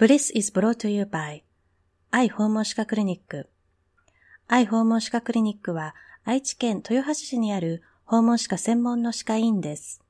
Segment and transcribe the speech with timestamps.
[0.00, 1.42] Bliss is brought to you by
[2.10, 3.50] 愛訪問歯科クリニック。
[4.48, 5.94] 愛訪問歯科クリニックは
[6.24, 10.02] 愛知県豊橋市にある訪問歯科専門の歯科医院です。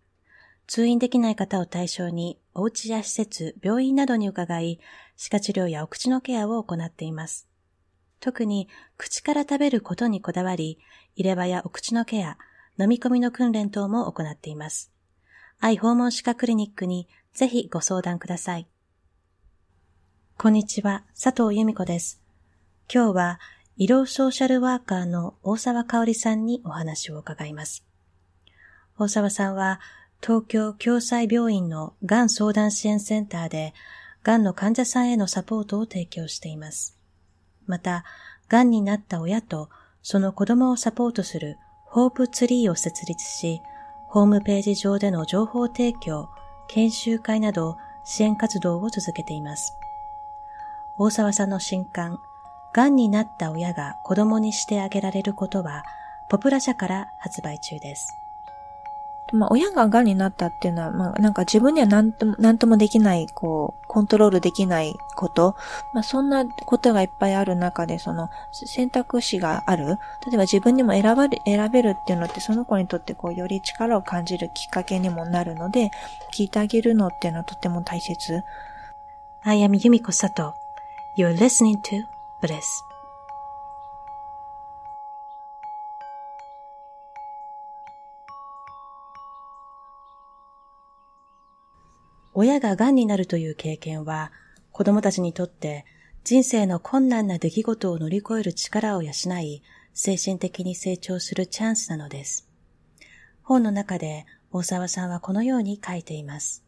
[0.69, 4.79] 通院できない方を対象にお家や施設、病院などに伺い、
[5.17, 7.49] 歯科治療やお口のケアを行っています。
[8.21, 10.79] 特に口から食べることにこだわり、
[11.17, 12.39] 入れ歯やお口のケア、
[12.79, 14.93] 飲み込みの訓練等も行っています。
[15.59, 18.69] 愛訪問歯科クリニックにぜひご相談ください。
[20.43, 22.19] こんにちは、佐藤由美子です。
[22.91, 23.41] 今日は、
[23.77, 27.85] 医療ソーシャルワーカーの大沢香織さんにお話を伺います。
[28.99, 29.81] 大沢さんは、
[30.23, 33.75] 東京共済病院のがん相談支援センターで、
[34.23, 36.97] がんの患者さんへのサポートを提供しています。
[37.67, 38.07] また、
[38.49, 39.69] がんになった親と
[40.01, 43.61] その子供をサポートするホープツリーを設立し、
[44.09, 46.31] ホームページ上での情報提供、
[46.69, 49.75] 研修会など支援活動を続けています。
[51.03, 52.19] 大沢さんの新刊、
[52.75, 55.83] 癌になった親が子供にしてあげられることは、
[56.29, 58.13] ポプラ社から発売中です。
[59.33, 65.57] まあ、親が癌になったっていうのは、まあ、なんか自分には何とも、何ともできない、こう、コントロールできないこと、
[65.95, 69.87] まあ、そんなことがいっぱいある中で、その、選択肢がある。
[69.87, 75.93] 例えば自分にも選ばれ、選べるっていうのって、その子にとって、こう、より力を感じるきっかけにもなるので、
[76.35, 78.43] 聞いてあげるのっていうのはとても大切。
[79.43, 80.60] あやみゆみこさと。
[81.19, 82.05] You're listening to
[82.41, 82.63] Bliss.
[92.33, 94.31] 親が癌になるという経験は、
[94.71, 95.85] 子供たちにとって
[96.23, 102.47] 人生の困難な出来事を乗り越える力を養い、精神的に成長するチャンスなのです。
[103.43, 106.65] 本の中で大沢さんはこのように書いています。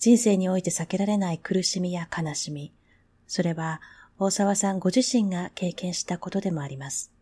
[0.00, 2.72] 人生において避けられない苦しみや悲しみ、
[3.28, 3.80] それは
[4.18, 7.12] 大沢さんご自身が経験したことでもあります。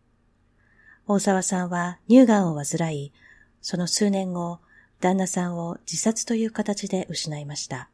[1.05, 3.13] 大沢さんは乳がんを患い、
[3.61, 4.59] その数年後、
[4.99, 7.89] 旦那さんを自殺という形で失いました。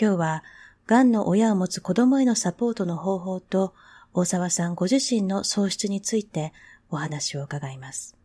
[0.00, 0.44] 今日は、
[0.86, 3.74] 癌の親を持つ子供へのサポートの方法と、
[4.14, 6.52] 大沢さんご自身の喪失について
[6.90, 8.16] お話を伺います。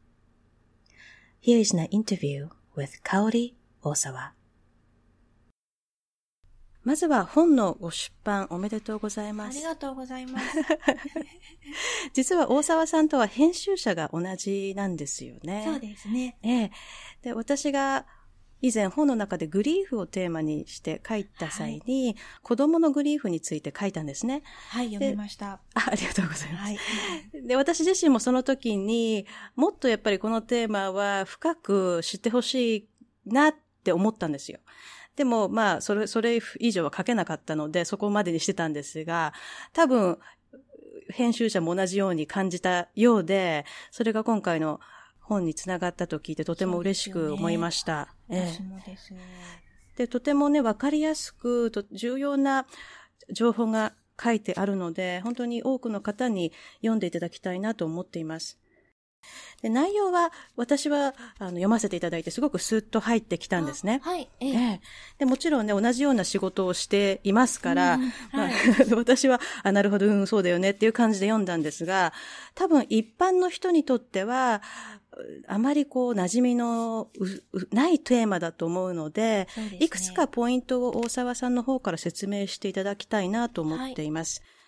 [1.42, 4.43] Here is an interview with Kaori 大沢。
[6.84, 9.58] まずは本のご出版おめでとうございます。
[9.58, 10.46] ありがとうございます。
[12.14, 15.64] 実は大沢さんとは編集者が同じなんですよね。
[15.66, 16.38] そうですね。
[16.44, 16.72] ええ。
[17.22, 18.06] で、私が
[18.62, 24.42] 以前本の中でグリーフをテーマにして書いた際に、はい、子供のグリーフについて書いたんですね。
[24.70, 25.60] はい、読みました。
[25.74, 26.64] あありがとうございます。
[26.66, 26.78] はい、
[27.46, 32.90] で、私自身もその時にもっとやっぱりこのテーマは深く知ってほしい
[33.26, 34.60] なって思ったんですよ。
[35.16, 39.34] でも、まあ、それ、それ以上は書けなかったので、そこまでにしてたんですが、
[39.72, 40.18] 多分、
[41.10, 44.80] 編集者も同じように感じたようで、それが今回の
[45.20, 48.14] 本につながったと聞いてとても嬉しく思いました。
[48.28, 49.22] ね、私もですね。
[49.98, 52.66] で、とてもね、わかりやすく、と重要な
[53.32, 58.60] 情報が書いてあるので、本当に多くの方に読んでいただきたいなと思っています。
[59.62, 64.02] で内容は、私はあの読ませていただいて、すごくスッと入ってきたんですね。
[64.04, 64.82] はい、ええ
[65.20, 65.26] で。
[65.26, 68.54] もちろんね、同じような仕事をしていますから、うんはい、
[68.96, 72.14] 私は、あ、なるほど、うん、そうだよねっていう感じで読んだんですが、
[72.56, 74.62] 多分一般の人にとっては、
[75.48, 77.10] あまりこう、馴染みの
[77.72, 84.42] ないテーマだと思うので、でね、いくつかポイントを大沢さんの方から説明していただきたいなと思っています。
[84.42, 84.63] はい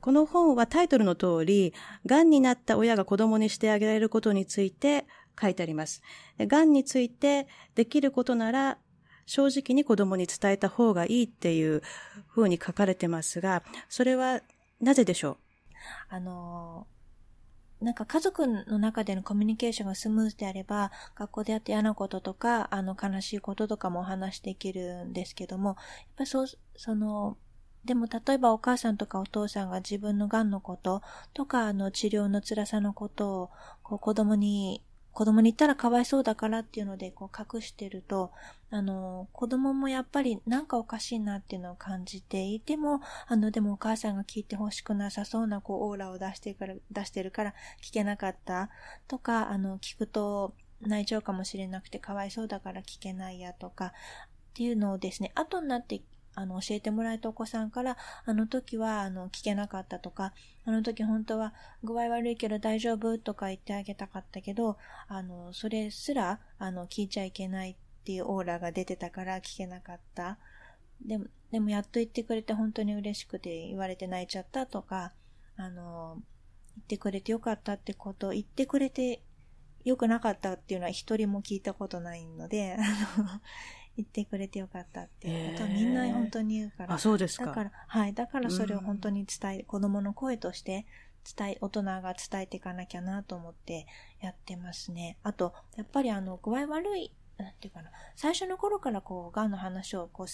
[0.00, 1.74] この本はタイトルの通り、
[2.06, 5.06] 癌になった親が子供にしてあげられることについて
[5.40, 6.02] 書いてあります。
[6.38, 8.78] 癌についてできることなら
[9.26, 11.82] 正直に子供に伝えた方がいいっていう
[12.34, 14.40] 風に書かれてますが、それは
[14.80, 15.36] なぜでしょう？
[16.08, 16.86] あの
[17.80, 25.76] なんか家族の中でのコミュニケーションがスムーズであれば、学校でやって嫌なこととか、あの悲しいこととかもお話しできるんですけども、やっ
[26.18, 26.46] ぱそう、
[26.76, 27.38] その、
[27.84, 33.50] でも例えばお母さんとかお父さんが自分の癌のこととか、あの治療の辛さのことを、
[33.82, 34.82] こう子供に、
[35.12, 38.32] 子供に言ったらかわいそうだからっていうので、こう隠してると、
[38.70, 48.70] あの、子供もやっぱりなんかおかしいなっていうのを感じていても、あの、でもお母さんが聞いてほしくなさそうな、こう、オーラを出してから、出してるから聞けなかった。
[49.08, 56.02] とか、あの、聞くと泣いちゃうかもしれなくてかわいそうだから聞けないやとか、っていうのをですね、後になって
[56.40, 60.32] あの、教えてもらえたお子さんから、あの時は、あの、聞けなかったとか、
[60.64, 61.52] あの時本当は
[61.84, 64.78] 具合悪いけど大丈夫とか言ってあげたかったけど、
[65.08, 70.38] あの、それすら、あの、聞いちゃいけないっていうオーラが出てたから聞けなかった。
[71.04, 75.12] でも、でもやっと言ってくれて本当に嬉しくて言われて泣いちゃったとか、
[75.56, 76.22] あの、
[76.76, 79.22] 言ってくれてよかったってこと、言ってくれて
[79.84, 83.40] よくなかったっていうのは一人も聞いたことないので、あの、
[83.96, 86.94] 言ってくれてよかったっていうことはみんな本当に言うから。
[86.94, 87.46] あ、そうですか。
[87.46, 88.14] だから、はい。
[88.14, 90.86] だからそれを本当に伝え、うん、子供の声として
[91.36, 93.86] 伝え、大人が伝えていかなきゃなと思って
[94.20, 95.18] やってますね。
[95.22, 100.26] あと、やっぱりあの、具合悪い、なんていうかな、最初の頃からこう、癌の話をこう、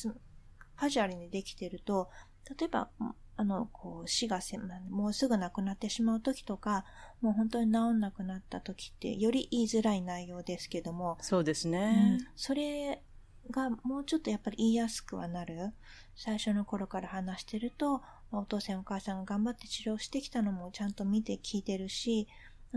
[0.76, 2.10] カジュアルにできてると、
[2.58, 2.90] 例えば、
[3.38, 4.58] あの、こう、死がせ、
[4.90, 6.84] もうすぐ亡くなってしまう時とか、
[7.20, 11.18] もう本当に治んなくなった時って、より言いづらい内容ですけども。
[11.20, 12.18] そうですね。
[12.20, 13.02] うん、それ
[13.50, 15.72] がもうちょっとやっぱり言いやすくはなる。
[16.14, 18.02] 最初の頃から話してると、
[18.32, 22.28] お父さんお母さんが頑張って治療してきたのもちゃんと見て聞いてるし、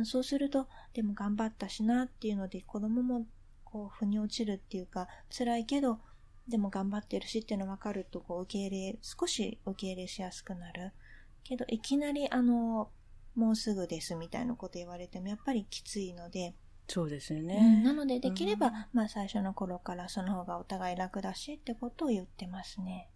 [0.06, 3.26] そうすると、でも頑張ったしなっていうので、子供も
[3.72, 6.00] こう、腑に落ちるっていうか、辛いけど、
[6.48, 10.92] でも頑張ってるしっていうの分かると、こう、受け入れ、少し受け入れしやすくなる。
[11.44, 12.90] けど、いきなり、あの、
[13.36, 16.56] もうすぐですみたいなこと言われても、やっぱりきついので、
[16.90, 17.60] そうですよね。
[17.62, 23.10] うん、なので、できれば、うん、まあ最初の頃からその方がお互い楽だしってことを言ってますね。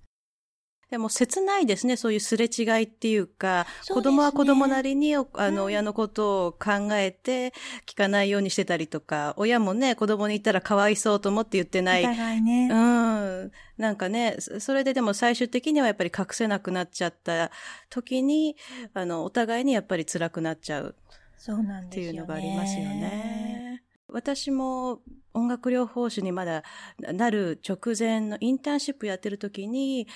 [0.94, 7.52] でも切ないですね、そういうすれ違いっていうか、うね、子供は子供なりに、あの、親のことを考えて
[7.88, 12.04] 聞かないようにしてたりとか、親もね、子供に言ったらかわいそうと思って言ってない。
[12.04, 12.70] お互いね。
[12.72, 13.52] うん。
[13.80, 17.50] なんかね、それででも最終的にはやっぱり隠せなくなっちゃった
[17.90, 18.56] 時に、
[18.94, 20.96] あの、お互いにやっぱり辛くなっちゃう。
[21.46, 22.10] そうなんですよ、ね。
[22.10, 23.84] っていうのがありますよね。
[24.08, 25.02] 私も
[25.34, 26.64] 音楽療法士にまだ
[27.00, 30.08] なる直前のインターンシップやってる時に、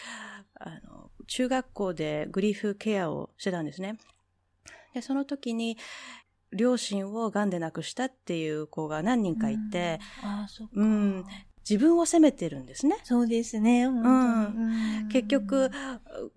[0.57, 3.97] あの、中学校でグリーフケアをしてたんですね。
[4.93, 5.77] で、その時に、
[6.53, 10.73] 両親を癌で亡くしたっていう子が何人かいて、うん、あそっか。
[10.75, 11.25] うん。
[11.69, 12.97] 自分を責めてるんですね。
[13.03, 13.85] そうですね。
[13.85, 15.09] うん。
[15.11, 15.69] 結局、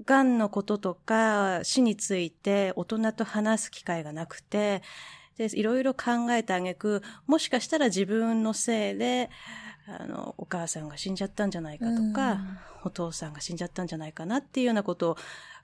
[0.04, 4.82] 癌のこととか死について大人と話す機会がなくて、
[5.36, 9.30] で、いろいろ考えてあげく、もしかしたら自分のせいで、
[9.86, 15.14] あの、お母さんが死んじゃったんじゃないかとか、うん、お父さんが死んじゃったんじゃないかなっていうようなことを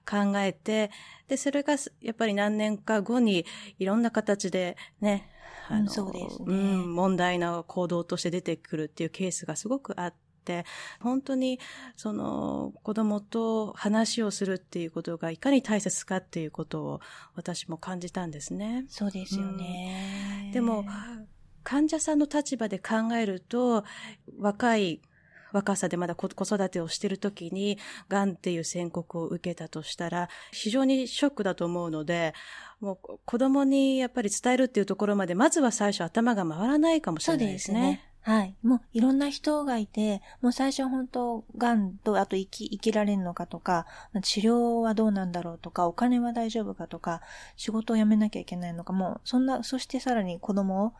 [0.08, 0.90] 考えて、
[1.28, 3.44] で、それがやっぱり何年か後に
[3.78, 5.28] いろんな形でね、
[5.68, 10.14] あの、そうですね、うん、問題な行動として出てくるっていうケースがすごくあっ
[10.44, 10.64] て、
[11.00, 11.58] 本当に、
[11.96, 17.00] その、子供と話をするっていうことがいかに大切かっていうことを
[17.34, 18.84] 私も感じたんですね。
[18.88, 20.44] そうですよね。
[20.46, 20.84] うん、でも、
[21.64, 23.84] 患者さんの立場で考えると、
[24.38, 25.00] 若い
[25.56, 32.34] 若さでまだ子育てをしている時に、癌っていう宣告を受けたとしたら、非常にショックだと思うので、
[32.80, 37.78] もう子供にやっぱり伝えるっていうところまで、まずは最初頭が回らないかもしれないですね。
[37.80, 38.12] そうですね。
[38.26, 38.56] はい。
[38.64, 43.86] もういろんな人がいて、もう最初は本当、癌と、あと生き、生きられるのかとか、
[44.20, 47.20] 治療はどうなんだろうとか、お金は大丈夫かとか、
[47.56, 50.92] 仕事を辞めなきゃいけないのか、もう、そんな、そしてさらに子供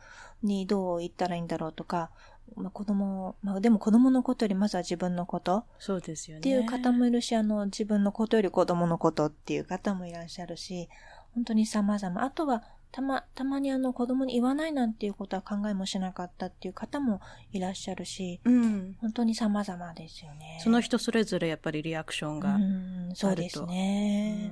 [0.45, 2.13] にどう言ったらいいんだろうとか、
[2.55, 5.65] まあ、子供、まあ、でも子供のことよりまずは自分のこと。
[5.79, 6.41] そうですよね。
[6.41, 10.89] っていう方もいるし、あの、自分のことより子供のことっていう方もいらっしゃるし、
[11.35, 12.23] 本当に様々。
[12.23, 12.63] あとは、
[12.93, 17.21] たま、たまにあの子供に言わないなんていうことは考えもしなかったっていう方も
[17.53, 20.59] いらっしゃるし、うん、本当に様々ですよね。
[20.63, 23.13] その人それぞれやっぱりリアクションがあると。
[23.13, 24.51] うそうですね。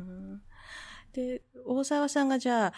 [1.14, 2.72] で、大沢さんがじゃあ、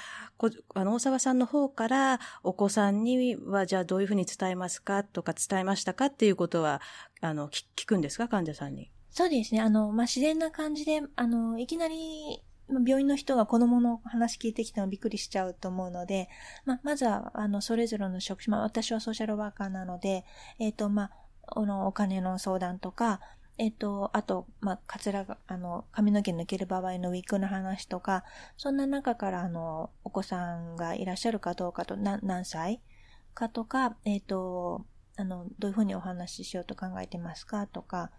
[0.74, 6.82] あの、大沢さんの方からお子さんにはじゃあどういうふうに伝えますかとか伝えましたかっていうことは、
[7.22, 8.90] あの、聞くんですか患者さんに？
[9.10, 9.62] そうですね。
[9.62, 16.28] あの、まあ、自然な感じで、あの、いきなり病院の人が子供の話聞いてきたのびっくりしちゃうと思うので、
[16.66, 20.24] まあ、まずは、あの、それぞれの職種、まあ、私はソーシャルワーカーなので、
[20.58, 23.20] えっ、ー、と、まあ、あの、お金の相談とか、
[23.58, 28.24] えっ、と、あと、まあ、カツラが、あの、髪の毛抜ける場合のウィッグの話とか、
[28.56, 32.82] そんな中から、あの、お子さんがいらっしゃるかどうかと、な何歳
[33.32, 34.84] かとか、えっ、と、
[35.16, 38.10] あの、どういうふうにお話ししようと考えてますかとか、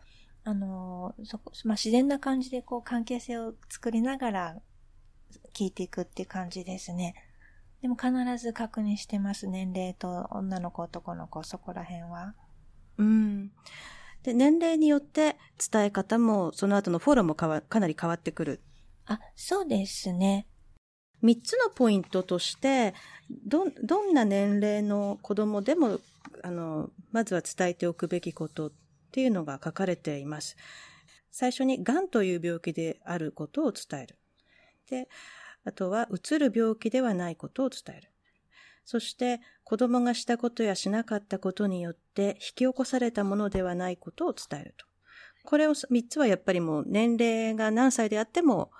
[0.43, 4.61] あの、そこ、まあ、自然な感じでこう関係性を作りながら
[5.53, 7.15] 聞いていくって感じですね。
[7.81, 9.47] でも必ず確認してます。
[9.47, 12.33] 年齢と女の子、男の子、そこら辺は。
[12.97, 13.51] うん。
[14.23, 15.37] で、年齢によって
[15.71, 18.61] 伝え方も、その後のフォローもかわかなり変わってくる。
[19.05, 20.47] あ、そうですね。
[21.21, 22.93] 三つのポイントとして、
[23.29, 25.99] ど、どんな年齢の子供でも、
[26.43, 28.71] あの、まずは伝えておくべきことっ
[29.11, 30.57] ていうのが書かれています。
[31.31, 34.17] 最初に、癌という病気であることを伝える。
[34.89, 35.09] で、
[35.63, 38.11] あとは、うつる病気ではないことを伝える。
[38.87, 44.85] そして、子供がしたことやしなかったことによって引き起こされたものではないことを伝えると。
[45.43, 48.71] これを3つはやっぱりもう年齢が何歳であっても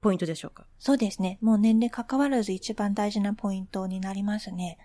[0.00, 0.66] ポイントでしょうか？
[0.80, 1.38] そうですね。
[1.40, 4.76] もう年齢関わらず一番大事なポイントになりますね。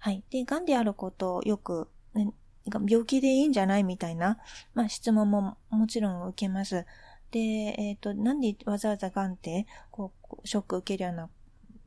[0.00, 0.24] はい。
[0.28, 2.32] で、癌であることをよく、ね、
[2.66, 4.38] 病気でいいんじゃないみたいな、
[4.74, 6.84] まあ質問ももちろん受けます。
[7.30, 11.30] で、えっ、ー、と、なんでわざわざ癌って、こう、ショック受けるような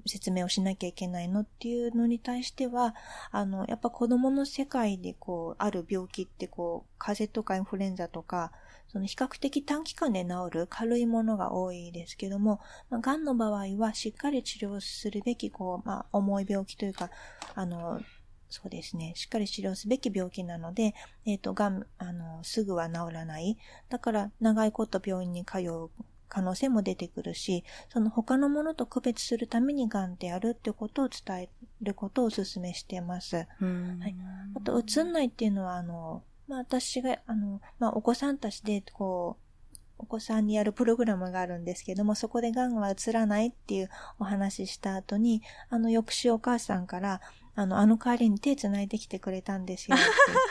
[0.05, 2.95] 説明をしなきゃいけないのっていうのに対しては、
[3.31, 8.51] あの、やっぱ子供の世界でこう、ある病気ってこう、風邪とかインフルエンザとか、
[8.91, 17.11] その比較的短期間で治る軽いものが多いですけども、まあ、癌の場合はしっかり治療するべき、こう、まあ、重い病気というか、
[17.53, 18.01] あの、
[18.49, 19.13] そうですね。
[19.15, 23.57] しっかり治療すべき病気なので、えっ、ー、と、癌、あの、すぐは治らない。
[23.89, 25.91] だから、長いこと病院に通う
[26.29, 31.49] 可能性も出てくるし、その他のものと区別するために癌であるってことを伝え
[31.81, 33.35] ることをお勧めしてます。
[33.35, 33.43] は
[34.07, 34.15] い。
[34.55, 39.49] あと、うつんないっていうのは、あの、まあ私が、あの、まあお子さんたちで、こう、
[39.97, 47.21] お子さんにやるプログラムがあるんですけども、そこで癌は映らないっていうお話しした後に、あの、翌週お母さんから、
[47.59, 49.99] あの、あの代わりに手繋いできてくれたんですよっ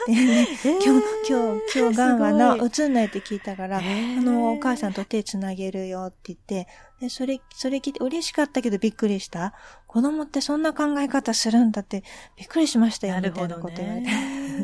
[0.04, 3.80] て言って、 今日、今日、今日ガンはな、映んないって聞いたから、あ
[4.20, 6.68] の、お母さんと手繋げるよって言って、
[7.00, 9.54] で、それ、それ聞いて嬉しかったけどびっくりした。
[9.86, 12.04] 子供ってそんな考え方するんだって、
[12.36, 14.10] びっくりしましたよ、みたいなこと言われて。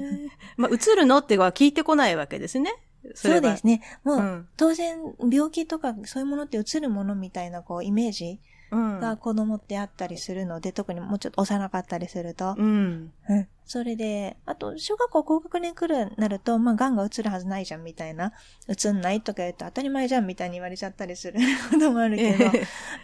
[0.59, 2.75] まあ、映るのっては聞いてこないわけですね。
[3.15, 3.81] そうですね。
[4.03, 4.99] もう、うん、当然、
[5.31, 8.39] 病気とかそういうものって映るものみたいな、こう、イメージ
[8.75, 12.55] が子供ってあったりするので、うん、特にもうちょっと幼かったりすると。
[12.57, 13.13] うん。
[13.29, 13.49] うん。
[13.67, 18.33] それで、あと、小学校高学年来るなると、まあ、癌が映るはずないじゃんみたいな、
[18.69, 21.39] 映んないとか言うと当たり前じゃんみたいに言われちゃったりする
[21.71, 22.45] こともあるけど、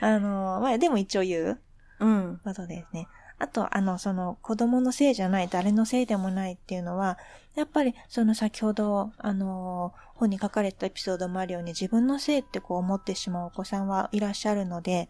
[0.00, 1.60] あの、まあ、でも一応言う。
[2.00, 2.40] うん。
[2.44, 3.08] ことですね。
[3.38, 7.18] あと、あの、その、子供のせいじゃない、誰のせいでもないっていうのは、
[7.54, 15.08] やっぱり、その先ほど、あの、本に書かれたエピソードもあるように、自分のせいってこう思ってしまうお子さんはいらっしゃるので、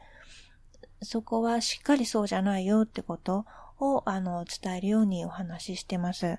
[1.03, 3.47] そこはしっかりそうじゃないよってこと
[3.79, 6.39] を、あの、伝えるようにお話ししてます。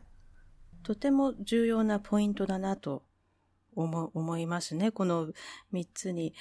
[0.83, 3.03] とても重要なポイントだなと
[3.75, 4.91] 思、思いますね。
[4.91, 5.31] この
[5.71, 6.33] 三つに。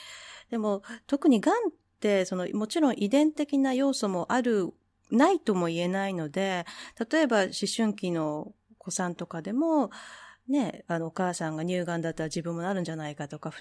[0.50, 4.72] でも、特に癌って、その、もちろん遺伝的な要素もある、
[5.10, 6.66] ないとも言えないので、
[7.10, 9.90] 例えば思春期の子さんとかでも、
[10.48, 13.52] ね、あの、お母さんが乳がんだったら自分もなるんじゃないかとか、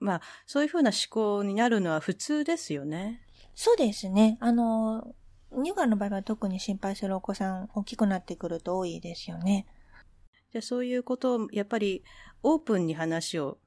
[0.00, 3.22] まあ、そういうふうな思考になるのは普通ですよね。
[3.60, 4.38] そうですね。
[4.38, 5.16] あの、
[5.50, 9.66] 乳がんの場合は特に心配するお子さん大きくなってくると多いですよね。
[10.52, 12.04] じゃあそういうことをやっぱり
[12.44, 13.58] オープンに話を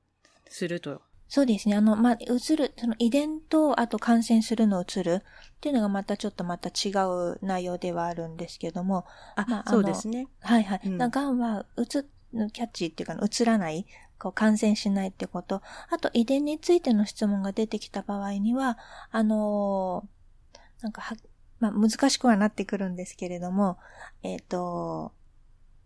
[0.48, 1.02] すると。
[1.28, 1.76] そうですね。
[1.76, 9.04] あの、まあ、移る、その遺伝と、あと感染するの移るっていうのがまたちょっとまた違う内容ではあるんですけども。
[9.36, 10.30] あ、まあ、そうですね。
[10.40, 10.82] はいはい。
[10.86, 12.10] うん、がんは、うつ、
[12.54, 13.86] キャッチっていうか、移らない
[14.22, 15.64] こう感染しないってこと。
[15.90, 18.78] あと遺伝についての質問が出てきた場合には、
[19.10, 21.16] あのー、なんかは、
[21.60, 23.80] まあ、難しくはなってくるんですけれども、
[24.22, 25.12] えっ、ー、と、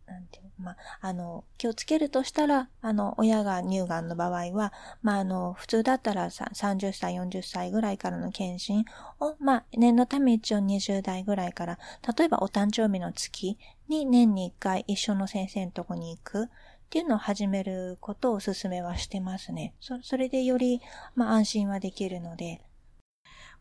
[0.06, 8.86] なんていうまあ、あの、気をつけるとしたら、あの、親が乳がんの場合は、まあ、あの、普通だったら30歳、40歳ぐらいからの検診
[9.20, 11.80] を、まあ、念のため一応20代ぐらいから、
[12.18, 13.58] 例えばお誕生日の月
[13.90, 16.50] に年に1回一緒の先生のとこに行く。
[16.86, 19.74] っていうのを始めることをお勧めはしてますね。
[19.80, 20.82] そそれでより、
[21.16, 22.62] まあ、安心はできるので。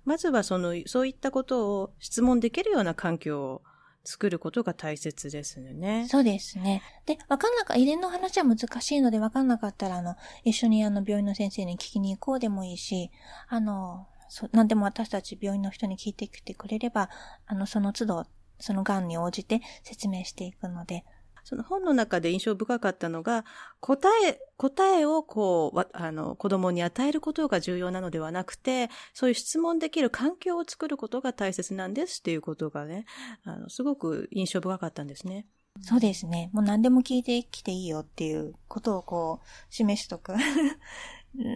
[0.05, 3.63] まずはその、そういったことを質問できるような環境を
[4.05, 6.07] 作ることが大切ですよね。
[6.09, 6.83] そうですね。
[7.07, 13.11] で、わかんなか、遺伝の話は難しいのでわかんなかったら、あの、一緒にあの、病院の先生に聞きに行こうでもいいし、
[13.49, 17.09] あの、そ、なんでも私たち病院の人に聞いてきてくれれば、
[17.47, 18.27] あの、その都度、
[18.61, 21.05] その癌に応じて説明していくので、
[21.45, 23.45] その本の中で印象深かったのが、
[23.81, 33.05] 答え、答えをこう、あの、子供に与えることが重要なのではなくて、そういう質問できる環境を作ることが大切なんですっていうことがね、
[33.45, 35.47] あの、すごく印象深かったんですね。
[35.81, 36.51] そうですね。
[36.53, 40.35] もう何でも聞いてきていいよっていうことをこう、示しとく。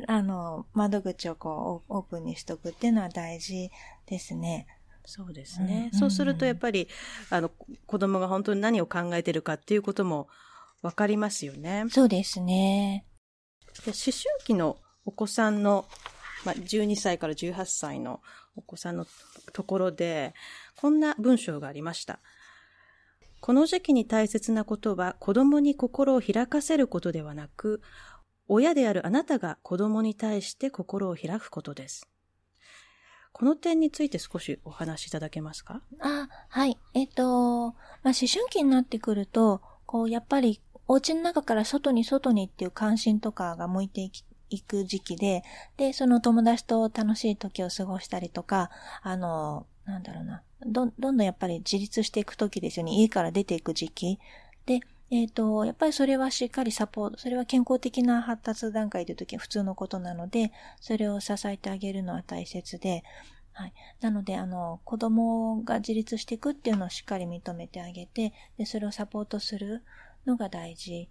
[0.09, 3.71] あの、窓口をこう、オープンにしとくっていうのは大事
[4.07, 4.67] ですね。
[5.09, 5.89] そうですね。
[5.95, 6.87] うん、そうするとやっぱり、
[7.31, 7.51] あの、
[7.87, 10.29] 子供が本当に何を考えてるかっていうことも
[10.83, 11.87] わかりますよね。
[11.89, 13.07] そうですね。
[13.87, 14.13] で思春
[14.45, 15.87] 期のお子さんの、
[16.45, 18.21] まあ、12歳から18歳の
[18.55, 19.07] お子さんの
[19.55, 20.35] ところで、
[20.77, 22.19] こんな文章がありました。
[23.41, 27.81] この時期に大切なことは子供に心を開かせることではなく、
[28.47, 32.07] 親であるあなたが子供に対して心を開くことです。
[33.39, 35.81] この点について少しお話しいただけますか？
[36.01, 36.77] あ、はい。
[36.95, 37.31] えっ、ー、と、ま
[37.67, 37.73] あ、
[38.09, 45.45] 思春期になってくると、こう、やっぱりお家の中から外に外にっていう関心とかが向いていき行く時期で、
[45.77, 48.71] で、その友達と楽しい時を過ごしたりとか、
[49.03, 52.93] あの、なんだろうな、ど、どんどんやっぱり自立していく時ですよね。
[52.93, 54.19] 家から出ていく時期。
[54.67, 63.05] で、えっ、ー、と、やっぱりそれはしっかりサポート、それは健康的な発達段階という時は普通のことなので、それを支えてあげるのは大切で、
[63.53, 63.73] はい。
[64.01, 69.83] なので、あの、子供が自立していくっていうのをしっかり認めてあげて、で、それをサポートする
[70.27, 71.09] のが大事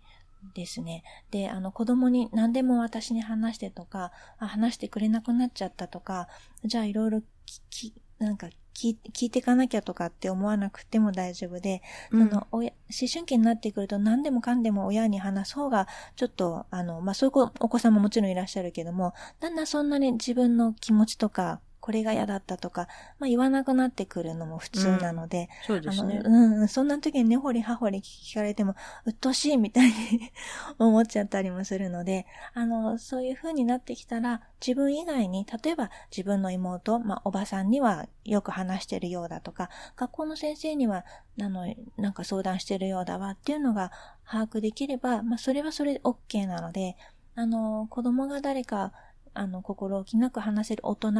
[0.53, 1.03] ですね。
[1.31, 6.29] で、あの、子供に何でも私に話してとか、あ話してくれなくなっちゃったとか、
[6.63, 7.23] じゃあいろいろ聞
[7.69, 8.47] き、なんか
[8.77, 11.81] 聞聞いていかなきゃとかって思わなくても大丈夫で、
[12.11, 22.87] うん、の親思春期になってくると何でもかんでも親に話す方が、ちょっと、あの、まあ、そういうお子さんももちろんいらっしゃるけども、だんだんそんなに自分の気持ちとか、これが嫌だったとか、
[23.19, 26.21] まあ言わなくなってくるのも普通なので、うん、そうですね。
[26.23, 29.93] うん、そんな時に根掘り葉掘り聞かれても、うっとしいみたいに
[30.79, 41.05] 思っちゃったりもするので、あの、そういう風になってきたら、自分以外に、例えば自分の妹、まあおばさんにはよく話してるようだとか、学校の先生には、
[41.41, 43.91] あの、なんか相談してるようだわっていうのが
[44.25, 46.97] 把握できれば、まあそれはそれで OK なので、
[47.35, 48.91] あの、子供が誰か
[49.37, 51.11] あの、心置きなく話せる大人、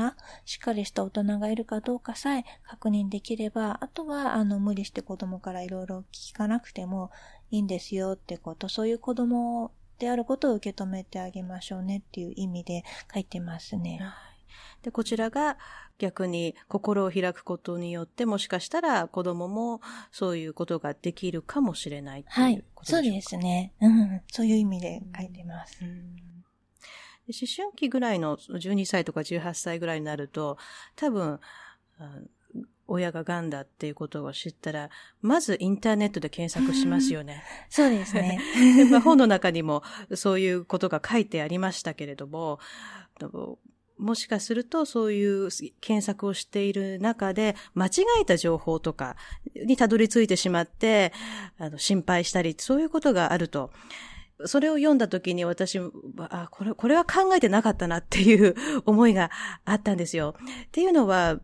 [0.45, 7.11] しっかりした大人がいるかどうかさえ確認できれば、あとは、あの、無理して子供からいろいろ聞かなくても
[7.51, 12.83] いいんですよってこと、そういう子供であることを受け止めてあげましょうねっていう意味で
[13.13, 13.99] 書いてますね。
[14.81, 15.57] で、こちらが
[15.97, 19.81] 逆に心を開くことによってもしかしたら子供も
[20.11, 23.73] そういうことができるかもしれないっていうことでしょうか、はい、そうですね。
[23.81, 24.21] うん。
[24.31, 25.83] そういう意味で書いてます。
[25.83, 26.36] うん
[27.29, 30.57] 思春期ぐらいの12歳とか18歳ぐらいになると、
[30.95, 31.39] 多分、
[32.87, 34.89] 親が癌だっていうことを知ったら、
[35.21, 37.43] まずインターネットで検索しますよね。
[37.69, 38.39] そうですね。
[38.89, 39.83] まあ、本の中にも
[40.15, 42.59] そういうことが書いてありましたけれども、
[43.97, 45.49] もしかするとそういう
[45.81, 47.89] 検索をしている中で間違
[48.21, 49.15] えた情報とか
[49.55, 51.11] にたどり着いてしまって、
[51.57, 53.71] あの心配したり、そういうことがあると、
[54.45, 55.79] それを読んだ時に私、
[56.19, 59.31] あ、これ、これは考えてなかったなっていう 思いが
[59.65, 60.35] あったんですよ。
[60.67, 61.39] っていうのは、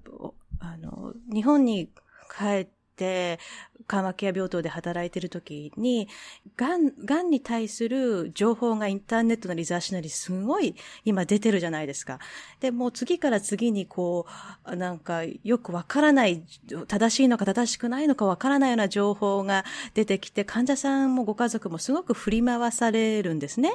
[0.59, 1.89] あの、日本に
[2.37, 3.39] 帰って、
[3.87, 6.07] 緩和ケア病棟で働いてる時に、
[6.55, 12.19] がん、がんに対する情報がインターネットなり雑誌なりすごい今出てるじゃないですか。
[12.59, 14.25] で、もう次から次にこ
[14.65, 16.43] う、なんかよくわからない、
[16.87, 23.73] 正しいのか正しくないのかわからないような情報が出てきて、患者さんもご家族もすごく振り回されるんですね。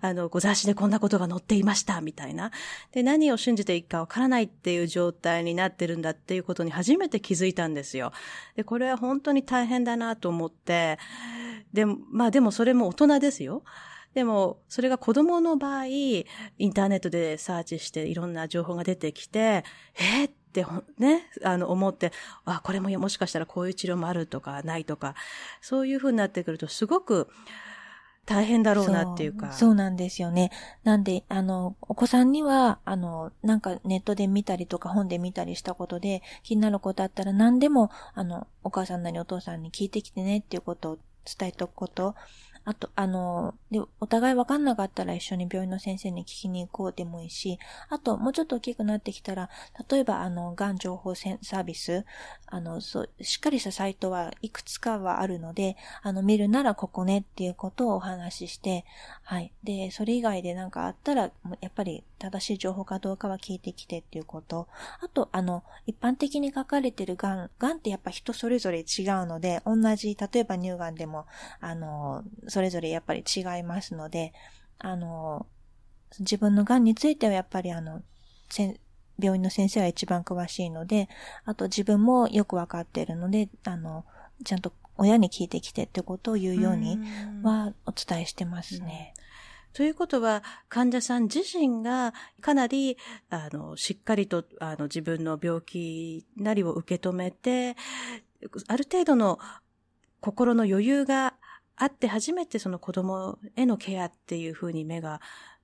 [0.00, 2.50] あの、ご雑誌でこんなことが載っていました、みたいな。
[2.92, 8.12] で、何を信じていいかわからないっていう状態になってるんだっていうことに初めて気づいたんですよ。
[8.56, 10.98] で、これは本当に大変だなと思って、
[11.72, 13.64] でも、まあでもそれも大人ですよ。
[14.14, 16.24] でも、それが子供の場合、イ
[16.60, 19.64] ンターネットでサーチしていろんな情報が出てきて、
[19.96, 20.64] えー、って
[20.98, 22.12] ね、あの、思って、
[22.44, 25.14] あ、これももしかしたらこういう治療もあるとか、ないとか、
[25.60, 27.28] そういうふうになってくると、すごく、
[28.26, 29.52] 大変だろうなっていうか。
[29.52, 30.50] そうなんですよね。
[30.84, 42.14] なんで、あの、お子さんには、あの、なんかネットで見たりとか本で見たりしたことで気になることあったら何でも、あの、お母さんなりお父さんに聞いてきてねっていうことを伝えとくこと。
[42.64, 49.48] あと、あの、で、お互い分かんなかったら一緒に病院の先生に聞きに行こうでもいいし、あと、もうちょっと大きくなってきたら、
[49.90, 52.04] 例えば、あの、がん情報サービス、
[52.46, 58.84] あの、そう、しっかりしたサイトはいくつかはあるので、あの、見るならここねっていうことをお話しして、
[59.22, 59.52] はい。
[59.64, 61.22] で、それ以外でなんかあったら、
[61.60, 64.68] やっぱり正しい情報かどうかは聞いてきてっていうこと。
[65.00, 68.84] あと、あの、一般的に書かれてるがん、がんってやっぱ人それぞれ違う
[69.26, 71.26] ので、同じ、例えば乳がんでも、
[71.60, 74.32] あの、それぞれやっぱり違いますので、
[74.78, 75.46] あの、
[76.18, 78.02] 自分の癌についてはやっぱりあの、
[79.18, 81.08] 病院の先生が一番詳しいので、
[81.44, 84.04] あと自分もよくわかっているので、あの、
[84.44, 86.98] ちゃんと親に聞いてきてってことを言うように
[87.42, 89.14] はお伝えしてますね。
[89.72, 92.96] ということは、患者さん自身がかなり、
[93.28, 97.76] あの、しっかりと、あの、自分の病気なりを受け止めて、
[98.68, 99.38] ある程度の
[100.20, 101.34] 心の余裕が
[101.76, 105.20] あって初めてその子供へのケアっていうふうに目が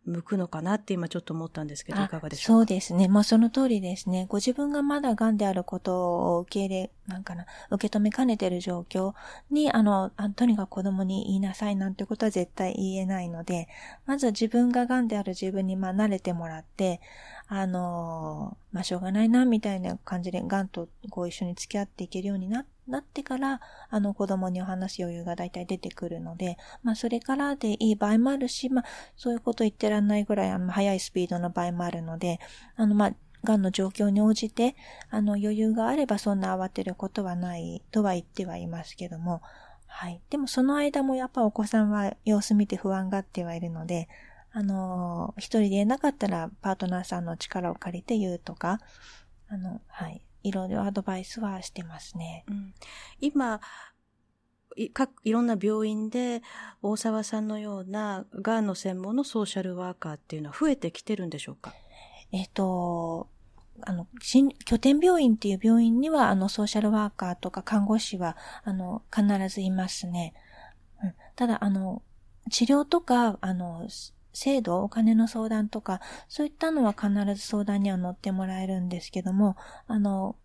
[0.07, 3.09] 向くのかなって今ちょっと思ったんですけど、いかがでしょうそうですね。
[3.09, 4.27] まあその通りですね。
[4.29, 9.15] ご自分がまだ癌であることを受け入れ、なんかな、受け止めかねてる状況
[9.51, 13.69] に、あの、あとにかく子供に言いなさいなんてことは絶対言えないので、
[14.07, 17.01] まず自分が癌である自分にまあ慣れてもらって、
[17.49, 28.85] あの、まあしょうがないな、みたいな感じで癌とこう一緒に付き合っていけるようになっなってから、あの子供にお話す余裕が大体出てくるので、まあそれからでいい場合もあるし、まあ
[29.17, 32.39] そういうこと言ってらんないぐらいあの速いスピードの場合もあるので、
[32.77, 33.13] あのまあ、
[33.45, 34.77] がんの状況に応じて、
[35.11, 39.43] あの余裕があればそんな慌てることはないとは言ってはいますけども、
[39.87, 40.21] はい。
[40.31, 44.09] でもその間もやっぱお子さんは様子見て不安がってはいるので、
[44.53, 48.81] あの、一人で言えなかったらパートナーさんの力を借りて言うとか、
[49.49, 50.23] あの、はい。
[50.43, 52.45] いろいろアドバイスはしてますね。
[52.49, 52.75] うん、
[53.21, 53.61] 今、
[54.77, 56.43] いかいろんな病院で
[56.83, 61.73] 大沢さんのようながんの専門のソーシャルワーカーっていうのは増えてきてるんでしょうか？
[62.33, 63.29] えっ、と、
[63.83, 64.07] あの、
[64.65, 70.35] 拠点病院っていう病院には、あの、ソーシャルワーカーとか看護師は、あの、必ずいますね。
[71.03, 72.03] うん、ただ、あの、
[72.51, 73.87] 治療とか、あの、
[74.37, 80.37] 制度、お金の相談とか、そういったのは必ず相談には乗ってもらえるんですけども、あの、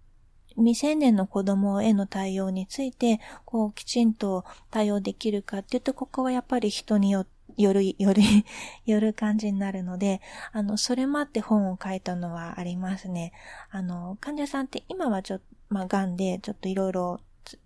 [0.56, 8.22] 未成年の子供への対応について、こう、きちんと対応できるかっていうと、ここはやっぱり人によって、よる、よる、
[8.86, 10.22] よる感じになるので、
[10.54, 13.34] あの、それもあって本を書いたのはありますね。
[13.72, 17.20] あの、患者さんって今はちょっと、まあ、癌でちょっといろいろ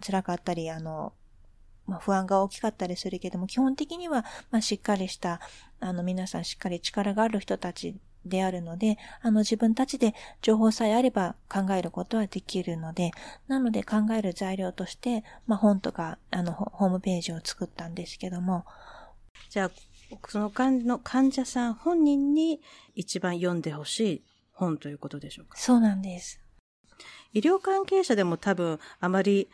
[0.04, 1.14] 辛かったり、あの、
[1.88, 5.40] まあ、不安が大きかったりするけども、基本的には、まあ、しっかりした、
[5.88, 7.96] あの、皆さんしっかり力がある人たち
[8.26, 13.12] であるので、あの、自分たちで情報さえあれば考えることはできるので、
[13.48, 18.66] なので考える材料として、まあ、本とか、あの、ホームページを作ったんですけども、
[19.50, 19.72] じゃあ、
[20.28, 22.62] その患の患者さん本人に
[22.96, 25.58] 一番読んでほしい本ということでしょうか？
[25.58, 26.40] そうなんです。
[27.34, 29.50] 医療関係者でも多分あまり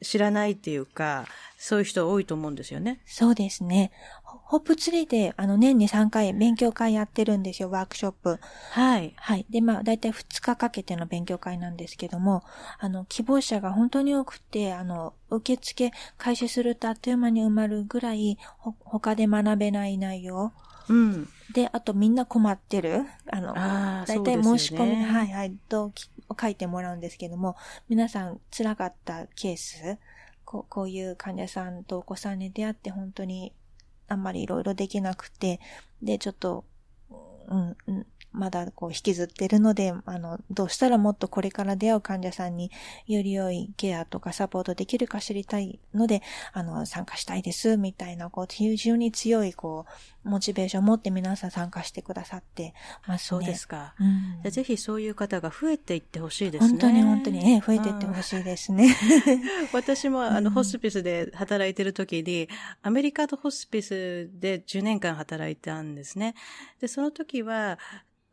[0.00, 3.00] 知らないっていうか、そういう人多いと思うんですよね。
[3.06, 3.92] そうですね。
[4.44, 8.38] ホップツリーで、あの、年に3回勉強会やってるんですよ、ワークショップ。
[8.70, 9.12] はい。
[9.16, 9.46] はい。
[9.50, 12.42] で、まあ、だいたい2日かけての勉強会なんですけども、
[12.78, 20.52] あの、希望者が本当に多くて、あの、受付開始するとあっという間に埋まるぐらい、ほ、他で学べない内容。
[20.88, 21.28] うん。
[21.52, 23.04] で、あとみんな困ってる。
[23.30, 27.56] あの、だいたい申し込み、ね、はいはい、動機を書いてもらうんですけども、
[27.88, 29.98] 皆さん辛かったケース、
[30.44, 33.52] こうこういう患者さんとお子さんに出会って本当に
[34.12, 35.60] あんまりいろいろできなくて、
[36.02, 36.64] で、ちょっと、
[37.48, 37.56] う
[37.92, 42.70] ん、まだこう引きずってるので、あの、どうしたらもっとこれから出会う患者さんに
[43.06, 46.22] より良いケアとかサポートできるか知りたいので、
[46.52, 49.92] あの、参加したいです、みたいな、こう、非常に強い、こう、
[50.24, 52.74] モチベーションを持って皆さん参加してくださって
[53.06, 53.38] ますね。
[53.38, 53.94] そうですか。
[53.98, 56.70] うん、じゃぜひそういう方が増えていってほしいですね。
[56.70, 58.96] 本当に本当に、ね、増えていってほしいですね。
[59.72, 62.48] 私も、あの、ホスピスで働いてる時に、
[62.82, 66.34] アメリカのホスピスで10年間働いたんですね。
[66.80, 67.78] で、その時は、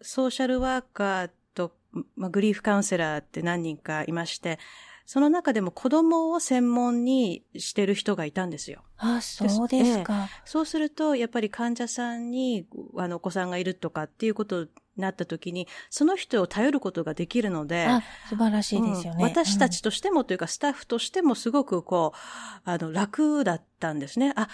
[0.02, 1.74] ソーシャルワーカーと、
[2.16, 4.60] まあ、グリーフカウンセラーって何人かいまして、
[5.10, 8.84] その中でも子供を専門にしてる人がいたんですよ。
[8.98, 14.68] あ、そうですか、えそうすると、やっぱり患者さんに、あの、お子さんがいるとかっていうこと
[15.00, 22.18] なった時に、その人を頼ることができるので、あ素晴らしいですよね、うん、私たちとしてもというか、スタッフとしてもすごくこう、
[22.66, 24.34] あの、楽だったんですね。
[24.36, 24.48] あ、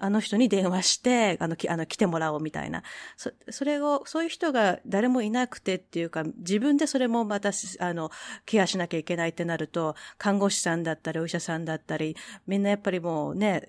[0.00, 2.82] あの人に電話して、あの、きあの来てもらおうみたいな。
[3.16, 8.10] そ、それを、そういう人が誰もいなくてっていうか、自分でそれもまた、あの、
[8.44, 13.62] ケアしなきゃいけないってなると、看護師さんだったり、お医者さんだったり、みんなやっぱりもうね、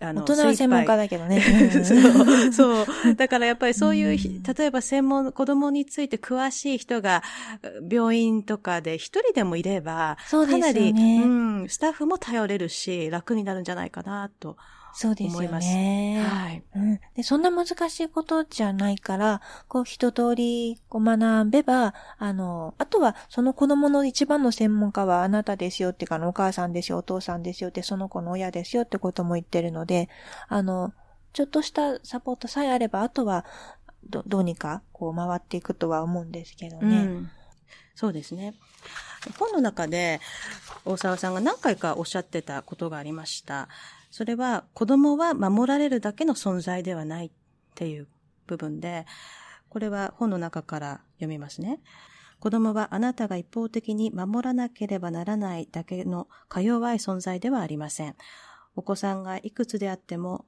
[0.00, 1.40] あの、大人は専門家だけどね。
[1.84, 3.14] そう、 そう。
[3.14, 7.22] だからやっぱりそういう、例えば専門、子供について詳しい人が
[7.90, 11.26] 病院とかで一人でもいれば、そうですね、かなり、う
[11.64, 14.56] ん、スタッフも頼れるし、楽になるんじゃないかなと。
[14.98, 16.24] そうですよね。
[16.26, 17.00] はい、うん。
[17.14, 30.08] で、そんな難しいことじゃないから、こう一通りこう学べば、あの、あとはその子供の一番の専門家はあなたですよっていうか、お母さんですよ、お父さんですよって、その子の親ですよってことも言ってるので、
[30.48, 30.94] あの、
[31.34, 33.44] ちょっとしたサポートさえあれば、あとは
[34.08, 36.96] ど、どうにかこう回っていくとは思うんですけどね。
[36.96, 37.30] うん、
[37.94, 38.54] そうですね。
[39.38, 40.20] 本の中で
[40.84, 43.68] 大沢さんが何回かおっしゃってたことがありました。
[44.10, 47.30] それは子供は守られるだけの存在ではないっ
[47.74, 48.08] ていう
[48.46, 49.06] 部分で、
[49.68, 51.80] これは本の中から読みますね。
[52.38, 58.14] 子供はあなたが一方的に守らなければならないだけのか弱い存在ではありません。
[58.74, 60.44] お子さんがいくつであっても、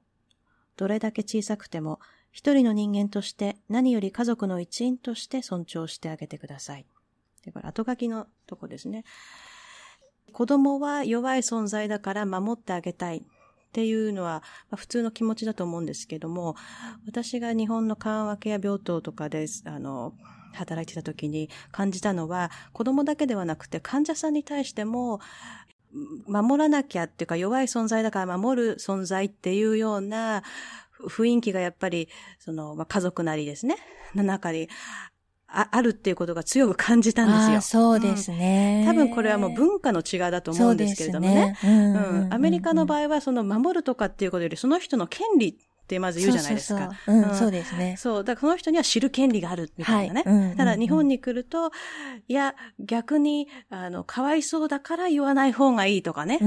[0.77, 1.99] どれだけ小さくても、
[2.31, 6.85] 一人の人間として何より家族の一員として尊重してあげてください。
[7.43, 9.03] で、これ後書きのとこですね。
[10.31, 13.21] 子供は弱い存在だから守ってあげたいっ
[13.71, 16.55] ていうのは、まあ、普通の気持ちだと思うんですけども、
[17.05, 20.13] 私が日本の緩和ケア病棟とかで、あの、
[20.53, 25.19] 働いてた時に感じたのは、子供だけではなくて患者さんに対しても、
[26.27, 30.43] 守らなきゃっていうか弱い存在だから守る存在っていうような
[31.07, 32.09] 雰囲気がやっぱり、
[32.39, 33.77] その、まあ、家族なりですね、
[34.15, 34.69] の中に
[35.51, 37.61] ああるっていうことが強く感じたんですよ。
[37.61, 41.57] そうですね、うん、多分これはもう文化の違いだと思うんですけれどもね。
[41.63, 41.73] うね。
[41.73, 45.57] うん、アメリカの場合はその守るとかっていうことよりその人の権利
[45.89, 46.91] ってまず言うじゃないですか。
[47.33, 47.95] そうですね。
[47.97, 48.23] そう。
[48.23, 50.23] だからその人には知る権利があるみたいなね。
[50.23, 51.71] はい、ただ日本に来ると、
[52.27, 56.37] いや、逆に、あの、かわいそうだから言わない方がいいとかね。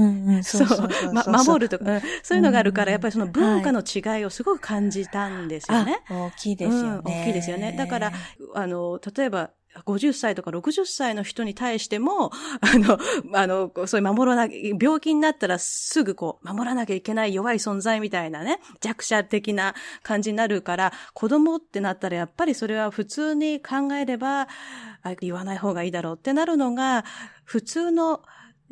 [0.43, 0.67] そう。
[1.11, 5.99] ま、守るとか、そういうのがあるから、やっぱりその文化の違いをすごく感じたんですよね。
[6.09, 7.75] 大きいですよね、大きいですよね。
[7.77, 8.11] だから、
[8.55, 9.51] あの、例えば、
[9.85, 12.31] 50歳とか60歳の人に対しても、
[12.61, 12.99] あの、
[13.33, 24.47] あの、そういう守らなきゃ、病気になったらすぐこう、守らなきゃいけない弱い存在みたいなね、弱者的な感じになるから、子供ってなったらやっぱりそれは普通に考えれば、
[25.19, 27.03] 言わない方がいいだろうってなるのが、
[27.45, 28.21] 普通の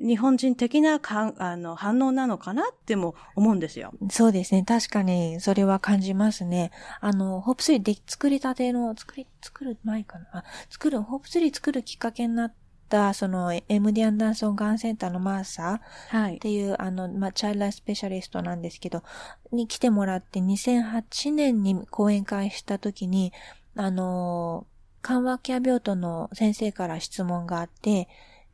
[0.01, 3.93] 日本人的なかあの反応なのかなっても思うんですよ。
[4.09, 4.63] そうですね。
[4.63, 6.71] 確かに、それは感じますね。
[6.99, 10.25] あの、ホープ3で作りたての、作り、作る前かな？
[10.33, 12.53] あ、作る、ホープ3作るきっかけになっ
[12.89, 19.03] た、その、MD アンダーソンガンセンターのマーサーっていう、はい、あの、まあ、チャイルドスペシャリストなんですけど、
[19.51, 23.33] に来てもらって2008年に講演会した時に、
[23.75, 24.65] あの、
[25.01, 28.07] 緩和ケア病棟の先生から質問があって、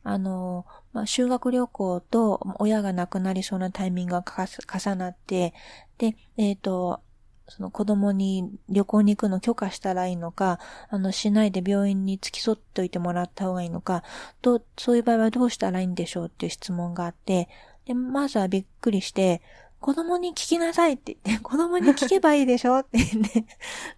[0.04, 0.66] あの、
[0.98, 5.54] まあ、修学旅行と親が亡くなりそうなタイミングが重なって、
[6.00, 7.02] で、えっ、ー、と、
[7.48, 14.04] その子供に旅行に行くの許可したらいいのか、あの、しないで病院に付き添っておいてもらった方がいいのか、
[14.42, 17.48] と、そういう場合はどうしたらいいんでしょうっていう質問があって、
[17.86, 19.44] で、まずはびっくりして、
[19.80, 23.46] 子供に聞きなさいって言って、 子供に聞けばいいでしょって言って、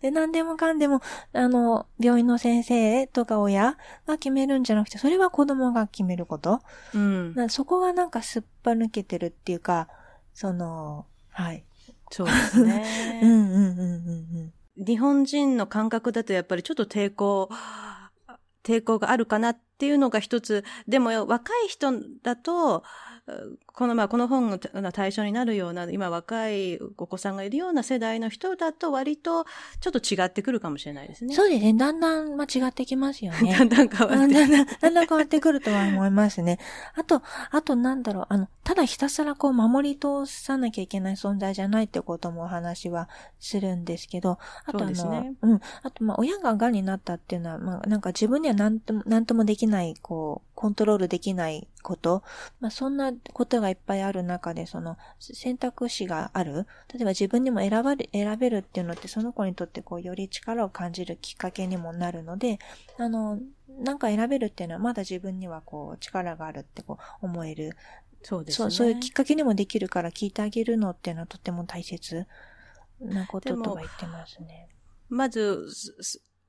[0.02, 1.02] で、何でもかんでも、
[1.34, 6.62] あの、病院の先生とか親が決めるんじゃなくて、それは子供が決めること。
[6.94, 7.50] うん。
[7.50, 9.88] そこがなんかすっぱ抜けてるっていうか、
[10.34, 11.64] その、はい。
[12.12, 13.22] そうですね。
[13.24, 14.86] うんうんうんうんうん。
[14.86, 17.50] 日本人の感覚だとやっぱりちょっと抵抗、
[18.64, 20.64] 抵抗があるかなっていうのが一つ。
[20.88, 22.84] でも若い人だと、
[23.68, 29.46] この、まあ、この本の対象になるような、今若いお子さんがいるような世代の人だと割と
[29.80, 31.34] ちょっと違ってくるかもしれないですね。
[31.34, 31.74] そうですね。
[31.74, 33.54] だんだん、まあ、違ってきますよね。
[33.58, 34.34] だんだん変わって。
[34.34, 36.60] だんだん、だんだん変わってくるとは思いますね。
[36.96, 45.62] あと、あとなんだろう、あの、ただひたすらこう守り通さなきゃいけない存在じゃないってこともお話はするんですけど、あとあの、ね、うん。
[45.84, 52.22] あと、まあ、親が癌になったっていうのは、まあ、なんか自分には何とも、何ともできない、こう、コントロールできないこと、
[52.60, 56.68] まあ、そんなことがいっぱいある中で、その選択肢がある。
[56.94, 62.60] 例えば自分にも選ばれ、選べるっていうのってその子にとってこうより力を感じるきっかけにもなるので、
[62.98, 67.78] あの、なんか選べるっていうのはまだ自分にはこう力があるってこう思える。
[68.22, 68.64] そうですね。
[68.64, 72.28] そう、そういうきっかけにもできるから聞いてあげるのっていうのはとても大切
[73.00, 74.68] なこととは言ってますね。
[75.08, 75.70] まず、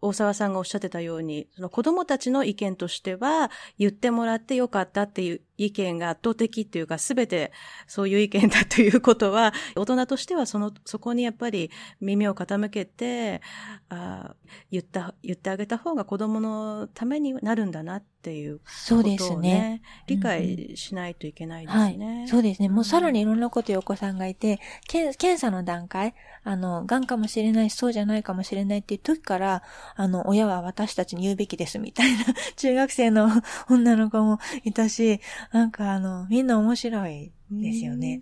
[0.03, 7.53] 大沢さんがおっしゃってたように、その子供たちの意見としては、言ってもらってよかったっていう意見が圧倒的っていうか、すべて
[7.87, 11.71] そういう意見だということは、大人としてはその、そこにやっぱり
[12.01, 13.43] 耳を傾けて、
[13.91, 14.35] あ
[14.71, 19.83] 言った、言ってあげた方が子供のためになるんだなっていうことを、ね、そうですね。
[20.07, 22.19] 理解しないといけないですね。
[22.21, 22.69] はい、そうですね。
[22.69, 29.63] もうさらにいろんなことお子さんがいて、検査の段階、あの、癌かもしれないし、そうじゃないかもしれないっていう時から、
[29.95, 32.25] あの、親は私たちに言うべきですみたいな
[32.57, 33.31] 中学生の
[33.69, 35.21] 女の子もいたし、
[35.53, 38.21] なんかあの、みんな面白いですよね。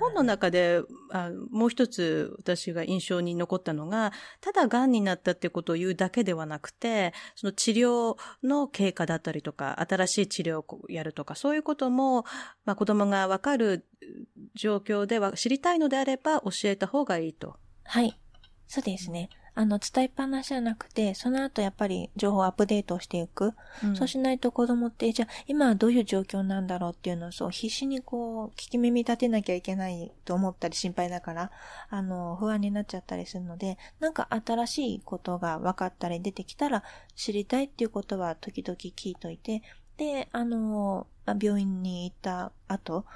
[0.00, 12.24] 本の中であもう一つ私が印象に残ったのが、ただ癌になったってことを言うだけではなくて、その治療の経過だったりとか、新しい治療をやるとか、そういうことも、
[12.64, 13.86] まあ、子供がわかる
[14.54, 17.56] 状況では知りたいのであれば教えた方がいいと。
[17.84, 18.18] はい。
[18.66, 19.30] そうですね。
[19.58, 23.54] あの、伝えっぱなしじゃなくて、その後やっぱり情報をアップデートしていく。
[23.82, 31.50] うん、そうしないと子供って、じゃあ今はどういう状況なんだろうっていうのをそう必死にこう、聞き耳立てなきゃいけないと思ったり心配だから、
[31.88, 39.62] あの、不安になっちゃったりするので、なんか新しいことが分かったり出てきたら知りたいっていうことは時々聞いといて、
[39.96, 41.06] で、あの、
[41.40, 43.06] 病院に行った後、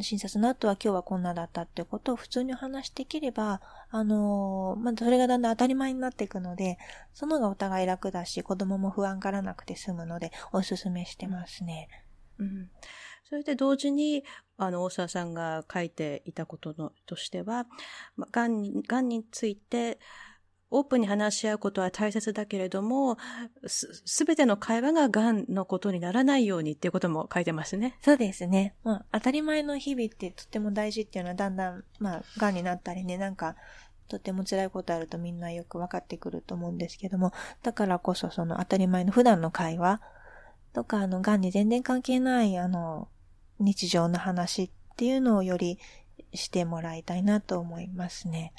[0.00, 6.78] 診察の後は今日はこんなだったってことを普通にお話しできれば、あのー、まあ、それがだんだん当たり前になっていくので、
[7.14, 11.88] そのがお互い楽だし、子供も不安からなくて済むので、おすすめしてますね。
[12.38, 12.70] うん。
[13.28, 14.24] それで同時に、
[14.56, 17.66] あの、大沢さんが書いていたことの、としては、
[18.16, 19.98] まあ、癌に、癌について、
[20.70, 23.18] オープンに話し合うことは大切だけれども、
[23.66, 27.96] すべての会話が癌のことにならないようにっていうことも書いてますね。
[28.02, 28.74] そうですね。
[28.82, 33.56] まあ、当たり前の日々ってとっても大事っていうのはだんだん、まあ、癌になったりね、なんか、
[34.08, 40.00] とっても辛いことあるとみんなよく分かってくると思うんですけども、だからこそその当たり前の普段の会話
[40.72, 43.08] とか、あの、癌に全然関係ない、あの、
[43.58, 45.78] 日常の話っていうのをより
[46.34, 48.52] してもらいたいなと思いますね。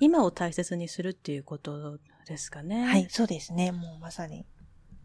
[0.00, 2.84] 今を大切にするっていうことですかね。
[2.84, 3.72] はい、そうですね。
[3.72, 4.46] もうまさに。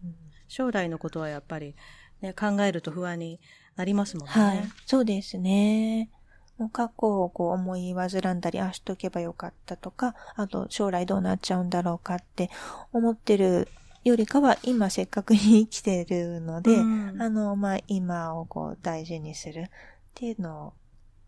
[0.03, 0.15] うん、
[0.47, 1.75] 将来のことはやっぱり、
[2.21, 3.39] ね、考えると不安に
[3.75, 4.31] なりますもんね。
[4.31, 6.09] はい、そうですね。
[6.57, 12.49] もう過去をこう思い煩んだり、ああしとけばよかったとか、あと将来どうなっちゃうんだろうかって
[12.91, 13.69] 思ってる
[14.03, 19.69] よりかは今せっかくに生きてるので、うん、あの、まあ、今をこう大事にするっ
[20.13, 20.73] ていうの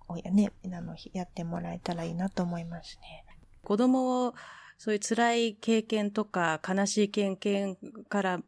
[0.07, 3.25] を、やね、あの、やってもらえたらいいなと思いますね。
[3.63, 4.33] 子供を
[4.77, 7.77] そういう辛い経験とか悲しい経験
[8.09, 8.41] から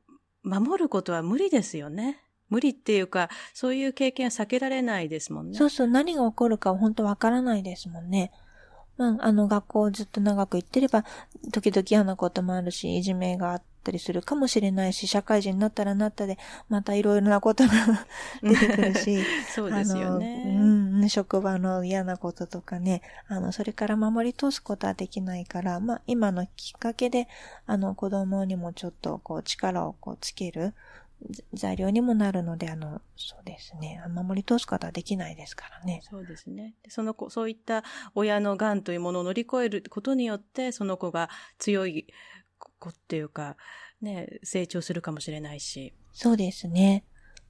[0.44, 2.20] 守ることは無理ですよね。
[2.50, 5.58] 無理っていうか、そういう経験は避けられないですもんね。
[5.58, 8.32] そうそう、何が起こるか本当わからないですもんね。
[8.98, 11.04] まあ、あの、学校をずっと長く行ってれば、
[11.52, 16.38] 時々嫌なこともあるし、いじめがあってたりするかもしれないし、社会人になったらなったで、
[16.70, 17.72] またいろいろなことが
[18.42, 19.20] 出てくるし、
[19.54, 20.44] そうですよね。
[20.46, 27.28] うん、職場の嫌なこととかね、あの、それから守り通すことはできないから、まあ、今のきっかけで、
[27.66, 30.74] あの、子供にもちょっと、こう、力をこう、つける。
[31.54, 34.02] 材料にもなるので、あの、そうですね。
[34.10, 36.02] 守り通すことはできないですからね。
[36.04, 36.74] そうですね。
[36.90, 37.84] その子、そういった
[38.16, 42.08] 親の癌というものを乗り越えることによって、その子が強い
[42.84, 43.56] 子っていうか、
[44.02, 45.94] ね、成長するかもしれないし。
[46.12, 47.06] そうですね。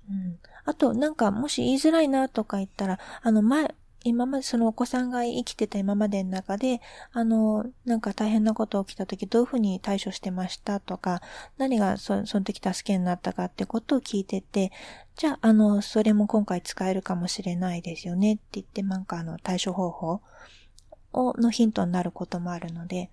[0.09, 0.39] うん。
[0.65, 3.73] あと、なんか、もし言いづらいなとか言ったら、あの、前、
[4.05, 6.81] 今までそのお子さんが生きてた今までの中で、
[7.13, 11.21] あの、なんか大変なこと起きた時どういうふうに対処してましたとか、
[11.57, 14.71] 何がそその時助けになったかってことを聞いてて、
[15.15, 20.21] じゃあ、あの、それも今回使えるかもしれないですよねって言って、なんかあの、対処方法
[21.13, 23.09] を、のヒントになることもあるので、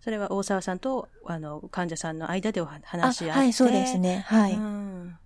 [0.00, 3.38] それは大沢さんと、あの、患者さんの間でお話し合って。
[3.38, 4.24] はい、そうですね。
[4.26, 4.54] はい。
[4.54, 5.18] うん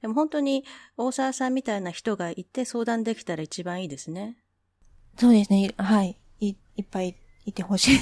[0.00, 0.64] でも本当に
[0.96, 4.36] 大沢さんみたいな人がいて相談できたら一番いいですね。
[5.16, 5.74] そうですね。
[5.76, 6.16] はい。
[6.40, 7.16] いいっぱい
[7.48, 7.98] いてほしい。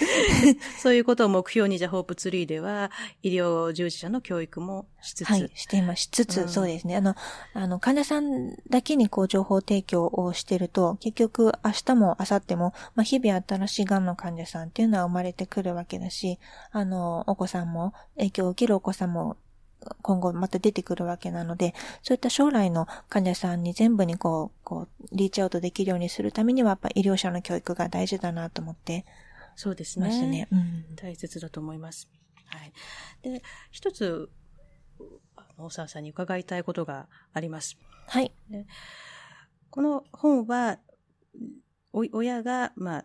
[0.78, 2.90] そういうことを目標に、じゃホープツリーでは、
[3.22, 5.28] 医療従事者の教育もしつつ。
[5.28, 6.02] はい、しています。
[6.02, 6.96] しつつ、うん、そうですね。
[6.96, 7.14] あの、
[7.54, 16.38] あの、患者さんだけにこう、情報提供をしてると、結局、明日も明後日も、まあ、日々新しい癌の患者さんっていうのは生まれてくるわけだし、
[16.72, 19.36] あの、お子さんも、影響を受けるお子さんも
[20.02, 29.04] 今後また出てくるわけなので、そういった将来の患者さんに全部にこう、こう、リーチアウトできるようにするためには、やっぱ医療者の教育が大事だなと思って。
[29.56, 30.10] そうですね。
[30.10, 32.08] すねうん、大切だと思います。
[32.46, 32.72] はい。
[33.22, 34.30] で、一つ、
[35.56, 37.76] 大沢さんに伺いたいことがあります。
[38.06, 38.32] はい。
[39.70, 40.78] この本は、
[41.92, 43.04] 親が、まあ、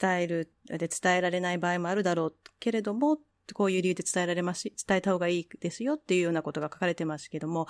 [0.00, 3.18] 伝える、で伝えられない場合もあるだろうけれども、
[3.54, 7.66] こういう理由で伝えられます、伝えた方がいいですよっていうようなことが書かれてますけども、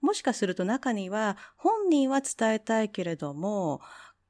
[0.00, 3.80] もしかすると中には本人は伝えたいけれども、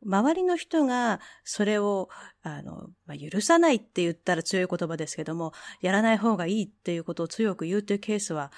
[0.02, 2.08] 周りの人がそれを、
[2.42, 8.50] あの、まあ、許さないって言ったら強い言葉ですけども、やらない方がいいっていうことを強く言うというケースは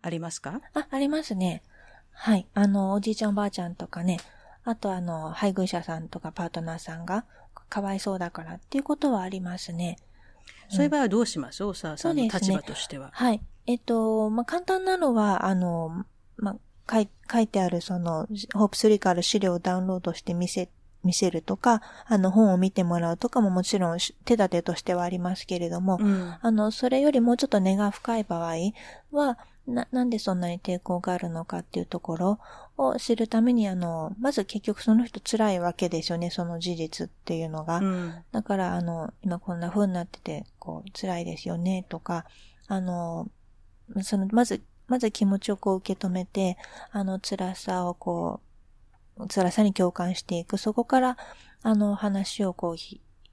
[0.00, 0.62] ありますか？
[0.72, 1.62] あ、ありますね。
[2.12, 2.46] はい。
[2.54, 4.18] あの、おじいちゃんおばあちゃんとかね、
[4.64, 7.26] あとあの、配偶者さんとかパートナーさんが
[7.68, 9.98] かわいそうだからっていうことはありますね。
[10.68, 13.06] そういう場合はどうします大沢さんの立場としては。
[13.06, 13.40] ね、はい。
[13.66, 16.04] えっと、まあ、簡単なのは、あの、
[16.36, 16.56] まあ、
[16.90, 20.70] 書い書いてあるその、ホープ3から資料をダウンロードして見せ、
[21.04, 28.54] 見せるとか、あの本を見てもらうとかももちろん手立てとしてはありますけれども、うん、あの、それよりもうちょっと根が深い場合
[29.12, 32.38] は、な、なんでそんなに抵抗があるのかっていうところ
[32.76, 37.78] を知るために、あの、まず結局その人辛いわけですよね、その事実っていうのが。
[37.78, 42.24] うん、だから、あの、今こんな風になってて、こう、辛いですよね、とか、
[42.66, 43.28] あの、
[44.02, 46.56] その、まず、まず気持ちをこう受け止めて、
[46.90, 48.40] あの、辛さをこ
[49.18, 50.56] う、辛さに共感していく。
[50.56, 51.16] そこから、
[51.62, 52.76] あの、話をこう、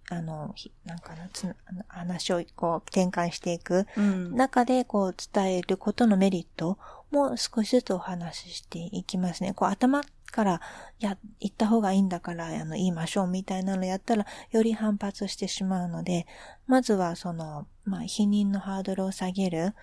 [0.09, 0.53] あの、
[0.85, 1.55] なんかな、つ
[1.87, 3.87] 話をこう転換していく
[4.31, 6.77] 中でこう伝えることのメリット
[7.11, 9.53] も少しずつお話ししていきますね。
[9.53, 10.03] こう頭
[10.35, 10.61] から
[10.99, 16.27] や、言った方がいいんだから、あの、言いましょうみたいなのやったらより反発してしまうので、
[16.67, 19.73] まずはその、まあ、否認のハードルを下げる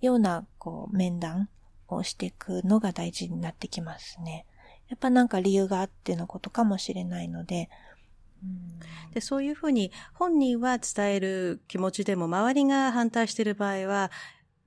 [0.00, 1.48] ような、こう、面談
[1.88, 4.46] をしていくのが大事になってきますね。
[4.88, 7.68] やっぱなんか理由があってのことかもしれないので、
[9.12, 14.10] で、そういうふうに本人は伝える気持ちでも周りが反対している場合は、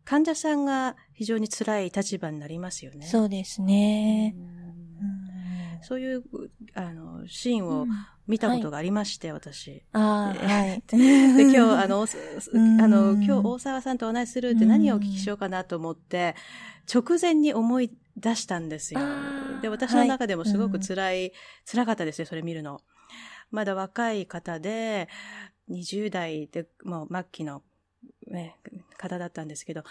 [0.05, 3.05] 患者さんが非常に辛い立場になりますよね。
[3.05, 4.35] そうですね。
[5.81, 6.23] そういう、
[6.73, 7.87] あの、シーンを
[8.27, 9.83] 見たことがありまして、はい、私。
[9.91, 10.83] ああ、はい。
[10.87, 12.05] で、今日、あの、
[12.81, 16.35] あの、今日大沢さんとお話しするって何をお聞きしようかなと思って、
[16.93, 19.01] 直前に思い出したんですよ。
[19.61, 21.33] で、私の中でもすごく辛い、はい、
[21.65, 22.81] 辛かったですよ、それ見るの。
[23.53, 25.07] まだ若い方で、
[25.69, 27.61] 20代で、もう末期の、
[28.27, 28.57] ね、
[28.97, 29.83] 方だったんですけど、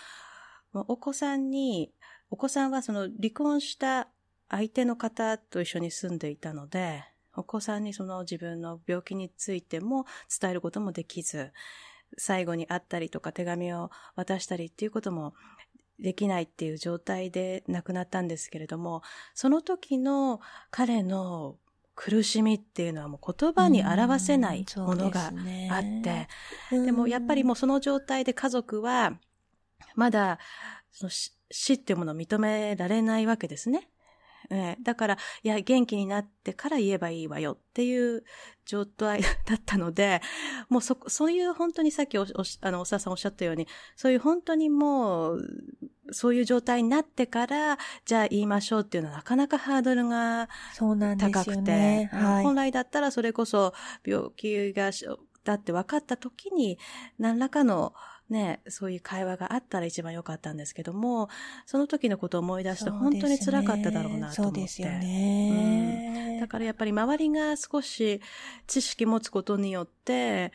[0.74, 1.92] お子さんに、
[2.28, 4.08] お子さんはその離婚した
[4.48, 7.04] 相手の方と一緒に住んでいたので、
[7.36, 10.06] お子さんにその自分の病気についても
[10.40, 11.52] 伝えることもできず、
[12.18, 15.34] 最後に会ったりとか手紙を渡したりっていうことも
[16.00, 19.02] できないっていう状態で亡くなったんですけれども、
[19.34, 20.40] その時の
[20.72, 21.58] 彼の
[21.95, 25.32] 苦しみっていうのはもう言葉に表せないものがあっ
[26.03, 26.28] て、
[26.70, 29.18] でね、でもやっぱりもうその状態で家族は
[29.95, 30.38] まだ
[30.90, 33.91] その死っていうものを認められないわけですね。
[34.53, 38.22] えだから、いや、元気になってから言えばいいわよっていう
[38.66, 40.20] 状態だったので、
[40.68, 42.26] もうそ、そういう本当にさっきお、お
[42.61, 45.48] あの、おささんおっしゃったように、そういう本当にもう、
[46.11, 50.48] そういう状態になってから、じゃあ言いましょうっていうのはなかなかハードルが
[51.16, 53.72] 高くて、ねはい、本来だったらそれこそ
[54.05, 54.90] 病気が、
[55.44, 56.78] だって分かった時に、
[57.18, 57.94] 何らかの、
[58.33, 61.28] ね、そういう会話があったら一番良かったんですけども、
[61.66, 64.61] その時のことを思い出して本当に辛かっただろうなと思って。
[64.61, 66.41] そうですよね、うん。
[66.41, 68.20] だからやっぱり周りが少し
[68.66, 70.53] 知識持つことによって、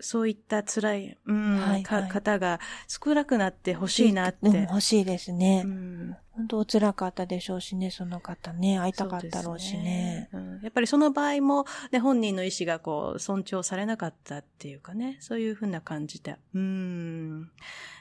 [0.00, 4.62] そういった辛い、うん、はいはい、方が少なくなってほしいなって。
[4.62, 5.62] 欲しいですね。
[5.64, 9.82] うん、本当辛かったでしょうしね、その方ね、会いたかったろうしね。
[9.82, 16.36] ねうん、やっぱりその場合も、ね、本人の意思がこう、尊重されなかったっていうかね、そういうふうな感じで。
[16.54, 17.50] うん。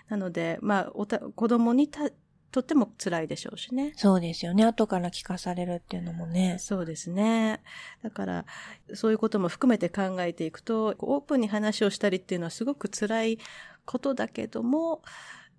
[0.10, 2.10] なので、まあ、おた子供にた、
[2.52, 3.94] とっても辛いでしょうしね。
[3.96, 4.66] そうですよね。
[4.66, 6.58] 後から聞かされるっていうのもね。
[6.60, 7.62] そうですね。
[8.04, 8.46] だから、
[8.94, 13.40] そういうことも含めて考えていくと、オープンに話をしたりっていうのはすごく辛い
[13.86, 15.02] ことだけども、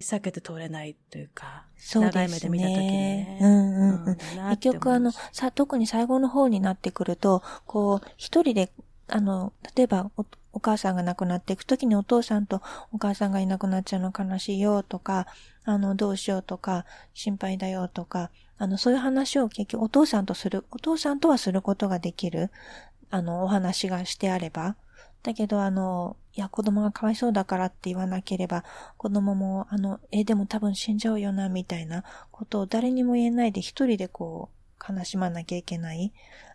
[0.00, 3.38] 避けて通れないというか、そうですね、長い目で見たときにね。
[3.40, 4.16] うんうんうん。
[4.16, 8.72] 結局あの、さ、特に最後の方になってくると、こう、一人で、
[9.08, 10.10] あの、例えば
[10.52, 15.26] お、母さんが亡くなっていくときにお父さんとお母さんがいなくなっちゃうの悲しいよとか、
[15.64, 16.84] あの、どうしようとか、
[17.14, 22.50] 心配だよとか、あの、そういう話を結局お父さんとする、お父さんとはすることができる、
[23.10, 24.76] あの、お話がしてあれば、
[25.22, 28.64] だけど、あの、いや、子供がかわいそうだからって言わなければ、
[28.96, 36.12] 子供も、あの、え、でも多分死んじゃうよな、みたいなことを誰にも言えないで一人でこう、悲しまなきゃいけない、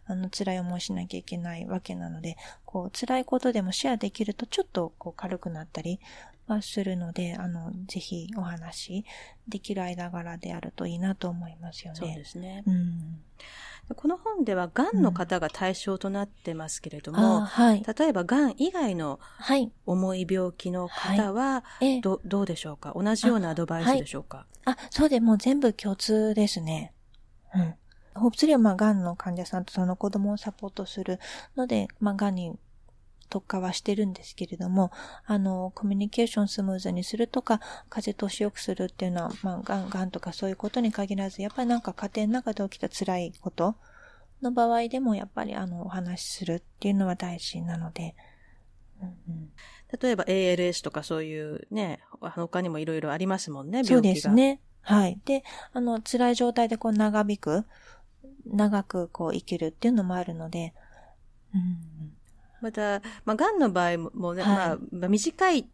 [0.07, 5.99] あの、辛い思いしなきゃいけないわけなので、こう、辛いことでもシェアできるとちょっとこう軽くなったり
[6.47, 9.03] はするので、あの、ぜひお話
[9.47, 11.99] できる間柄であるといいなと思いますよね。
[11.99, 12.63] そうですね。
[12.67, 13.21] うん。
[13.95, 19.19] この本では、癌の方が対象となってますけれども、うんはい、例えば、癌以外の
[19.85, 21.63] 重い病気の方は
[22.01, 22.93] ど、はい、どうでしょうか？
[22.95, 24.47] 同じようなアドバイスでしょうか？
[24.65, 26.93] あ,、はい、あ、そうで、もう全部共通ですね。
[27.53, 27.75] うん。
[28.15, 31.19] ホープツリーは、まあ、癌の患者さんとその子供をサポートする
[31.55, 32.57] ので、まあ、癌に
[33.29, 34.91] 特化はしてるんですけれども、
[35.25, 37.59] あの、コミュニケーションスムーズにするとか、
[37.89, 43.75] 風通し良くするっていうのは、まあ、がん、がんとかそういうことに限らず、やっぱりなんか家庭の中で起きた辛いこと
[44.41, 48.15] の場合でも、やっぱりあの、お話しするっていうのは大事なので、
[49.01, 49.49] うんうん、
[49.99, 53.95] 例えば ALS とかそういうね、他にもいろいろありますもんね、病気が。
[53.95, 54.61] そうですね。
[54.81, 55.19] はい。
[55.25, 55.43] で、
[55.73, 57.65] あの、辛い状態でこう長引く、
[58.45, 60.73] 長くこう生きるっていうのもあるので、
[61.53, 62.13] うん、
[62.61, 65.69] また、まあ、癌の場合もね、はい、まあ、まあ、短い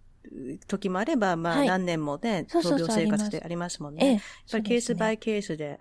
[0.68, 3.82] 時もあれば、まあ、何年もね、闘病生活であります。
[3.82, 4.14] もんね。
[4.14, 5.80] やっぱりケースバイケースで、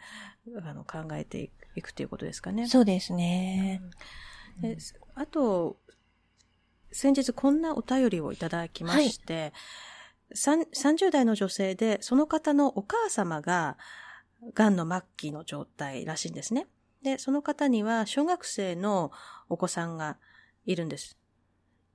[0.63, 2.67] あの、考えていくということですかね。
[2.67, 3.83] そうですね。
[4.63, 4.77] うん、
[5.15, 5.77] あと、
[6.93, 9.53] 先日こんなお便りをいただきまして、
[10.45, 13.77] はい、30代の女性で、その方のお母様が、
[14.55, 16.67] 癌の末期の状態らしいんですね。
[17.03, 19.11] で、その方には小学生の
[19.49, 20.19] お子さんが
[20.67, 21.17] いるんです。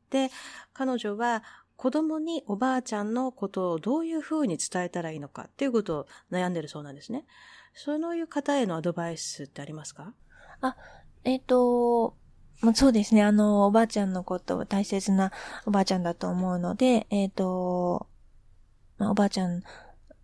[0.10, 0.30] で、
[0.74, 1.44] 彼女は
[1.76, 7.26] 子供におばあちゃんのことをどういうふうに伝えたらいいのかっていうことを悩んでるそうなんですね。
[7.74, 10.14] そういう方へのアドバイスってありますか？
[10.62, 10.78] あ、
[11.24, 12.16] えっ、ー、と、
[12.74, 13.24] そうですね。
[13.24, 15.32] あの、おばあちゃんのことを大切な
[15.66, 18.08] おばあちゃんだと思うので、えっ、ー、と、
[18.98, 19.62] まあ、おばあちゃん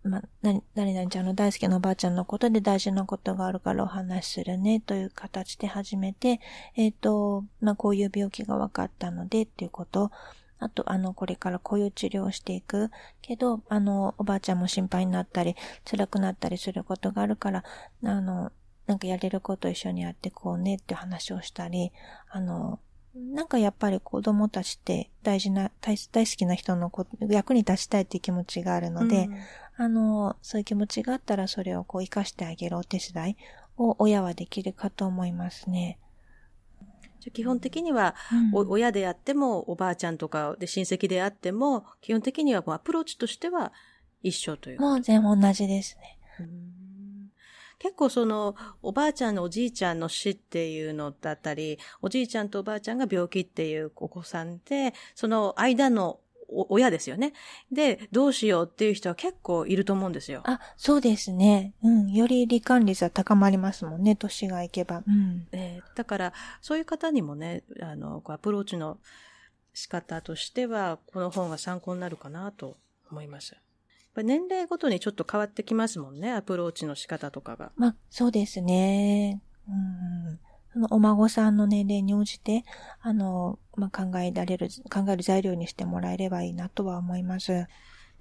[0.04, 6.40] まあ、な、何々ちゃんの大好きなおばあちゃんのことで大事なことがあるからお話しするねという形で始めて、
[6.76, 10.10] えっ、ー、と、まあ、こういう病気が分かったのでっていうこと、
[10.58, 12.90] あと、あの、これからこういう治療をしていく。
[13.20, 17.64] けど、あの、おばあちゃんも心配になったり、辛くなったりすることがあるから、
[18.04, 18.52] あの、
[18.86, 21.92] なんかやれること一緒にやってこうねって話をしたり、
[22.30, 22.78] あの、
[23.14, 26.90] なんかやっぱり子供たちって大事な、大好きな人の
[27.28, 29.36] 役に立ちたいっていう気持ちがあるので、うん、
[29.82, 33.36] あの、そういう気持ちがあったらそれをこう活かしてあげるお手伝い
[33.76, 35.98] を親はできるかと思いますね。
[37.32, 38.14] 基本的には、
[38.54, 43.72] うん、親であっても、おばあちゃんとかで親戚であっても、基本的にはアプローチとしては
[44.22, 44.80] 一緒という。
[44.80, 46.18] もう全部同じですね。
[47.80, 56.20] 結構その、おばあちゃんのおじいちゃんの死っていうのだったり、おじいちゃんとおばあちゃんが病気っていうお子さんで、その間の
[56.68, 57.32] 親ですよね。
[57.70, 60.42] で、どうしようっていう人は結構いると思うんですよ。
[60.44, 61.74] あ、そうですね。
[61.82, 62.12] うん。
[62.12, 65.02] より罹患率は高まりますもんね、年がいけば。
[65.06, 65.46] うん。
[65.52, 68.98] えー、だから、そういう方にもね、あの、アプローチの
[69.74, 72.76] 仕方としては、この本が参考になるかなと
[73.10, 73.56] 思います。
[74.16, 77.72] 年齢ごとにちょっと変わってきますもんね、アプローチの仕方とかが。
[77.76, 79.40] まあ、そうですね。
[79.68, 82.64] うんそのお孫さんの年齢に応じて、
[83.00, 87.66] あの、まあ、考えられる、考える材料にしてもらえればいいなとは思います。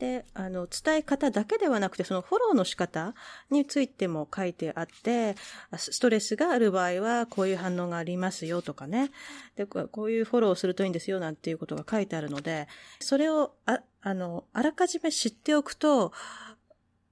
[0.01, 3.13] で、あの、伝え方だけではなくて、そのフォローの仕方
[3.51, 5.35] についても書いてあって、
[5.77, 9.11] ストレスがある場合は、こういう反応がありますよとかね。
[9.55, 12.67] で、こういうフォローをするといいんですよなんていうことが書いてあるので、
[12.99, 16.11] それを、あ、あの、あらかじめ知っておくと、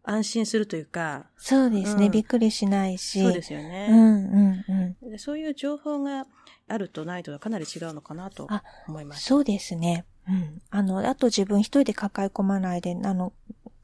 [0.10, 1.28] 安心するというか。
[1.38, 3.22] そうですね、うん、びっくりしないし。
[3.22, 3.88] そうですよね。
[3.89, 5.20] うんうんうん。
[5.20, 6.26] そういう情報が
[6.68, 8.47] あるとないとはかなり違うのかなと
[8.88, 9.24] 思います。
[9.24, 10.05] そうですね。
[10.28, 10.62] うん。
[10.72, 13.34] あの、あと自分一人で抱え込まないで、あの、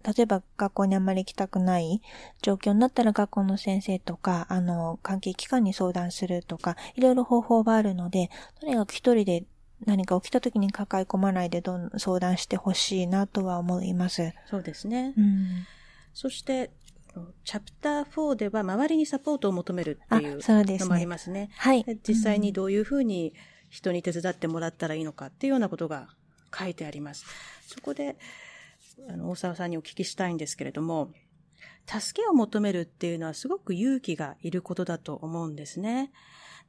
[0.03, 2.01] 例えば学校にあんまり行きたくない
[2.41, 9.45] 状況になったら学校の先生とか、あの、関係機関に相談するとか、いろいろ方法があるので、とにかく一人で
[9.85, 14.33] 何か起きた時に抱え込まないでどん相談してほしいなとは思います。
[14.45, 15.13] そうですね。
[15.17, 15.65] うん。
[16.15, 16.71] そして、
[17.43, 21.49] チャプター4では周りにサポートを求めるっていうのもありますね。
[21.49, 21.85] すねはい。
[22.07, 23.33] 実際にどういうふうに
[23.69, 26.07] 人に手伝ってもらったらいいのかっていうようなことが
[26.57, 27.25] 書いてあります。
[27.67, 28.17] そこで、
[29.09, 31.11] あの、大沢さんにお聞きしたいんですけれども、
[31.85, 36.13] 助けを求めるっていうのはすごく勇気がいることだと思うんですね。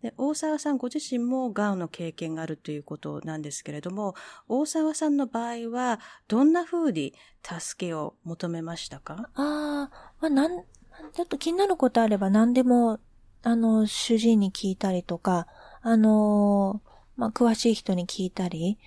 [0.02, 4.14] で大沢さんご自身もがんの経験があるということなんですけれども、
[4.48, 9.30] 大沢さんの場合は、どんな風に助けを求めましたか？
[9.34, 10.64] ああ、まあ、なん、
[11.12, 13.00] ちょっと気になることあれば何でも、
[13.42, 15.46] あの、主治医に聞いたりとか、
[15.80, 16.82] あの、
[17.16, 18.78] まあ、詳しい人に聞いたり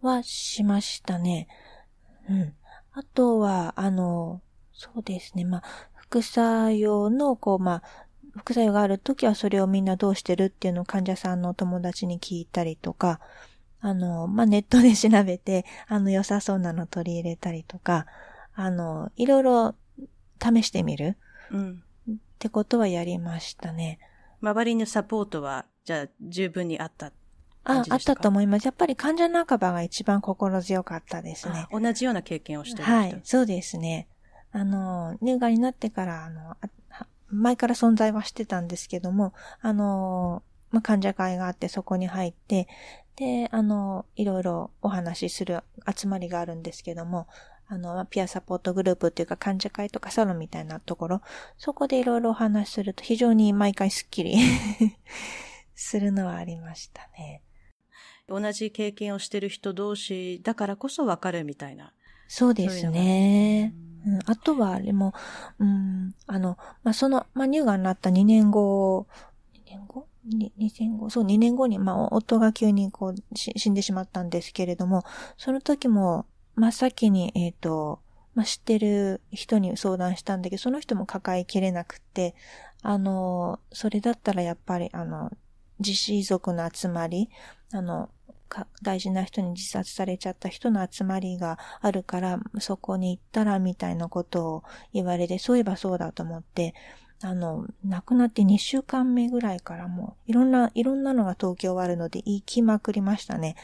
[0.00, 1.48] はしましたね。
[2.28, 2.54] うん。
[2.92, 4.42] あとは、あの、
[4.72, 5.62] そうですね、まあ、
[5.96, 7.82] 副作用の、こう、まあ、
[8.36, 13.20] 副作用があるときはそれをみんなどうしてるっていうのを患者さんの友達に聞いたりとか、
[13.80, 18.06] あの、まあ、ネットで調べて、あの、良さそうなの取り入れたりとか、
[18.54, 19.74] あの、いろいろ
[20.40, 21.16] 試してみる。
[21.50, 21.82] うん。
[22.10, 23.98] ってことはやりましたね。
[24.40, 27.12] 周りのサポートは、じゃあ、十分にあった
[27.64, 28.64] あ、あったと思います。
[28.64, 31.66] やっぱり患者仲間が一番心強かったですね。
[31.70, 34.08] 同じような経験をしてる人はい、そうですね。
[34.52, 36.56] あの、乳がんになってから、あの、
[37.32, 42.68] 前から存在はしてたんですけども、あの、まあ、患者会があってそこに入って、
[43.16, 45.60] で、あの、いろいろお話しする
[45.94, 47.26] 集まりがあるんですけども、
[47.68, 51.22] あの、ピアサポートグループっていうか患者会とかサロンみたいなところ、
[51.56, 54.36] そこでいろいろお話しすると非常に毎回スッキリ
[55.74, 57.42] するのはありましたね。
[58.28, 61.92] 同じ経験をしてる人同士だからこそわかるみたいな。
[62.28, 63.74] そうですね。
[63.74, 63.91] う
[64.26, 65.12] あとは、あれも、
[65.58, 69.06] うん、あの、まあ、その、まあ、乳がんになった2年後、
[69.54, 75.04] 2年後 ?2 年後そう、2年後に、まあ、夫が急にこう、死んでしまったんですけれども、
[75.36, 78.00] その時も、真っ先に、えっ、ー、と、
[78.34, 82.34] まあ、知ってる人に相談したんだけど、その人も抱えきれなくて、
[82.82, 85.30] あの、それだったらやっぱり、あの、
[85.78, 87.28] 自死遺族の集まり、
[87.72, 88.10] あの、
[88.82, 96.74] 大事な人に自殺されちゃった人の集まりがあるから、そこに行ったらみたいなことを言われて、そういえばそうだと思って、
[97.22, 103.54] あの、亡くなって2週間目ぐらいからもう、いろんな、いろんなのが東京はあるので、行きまくりましたね。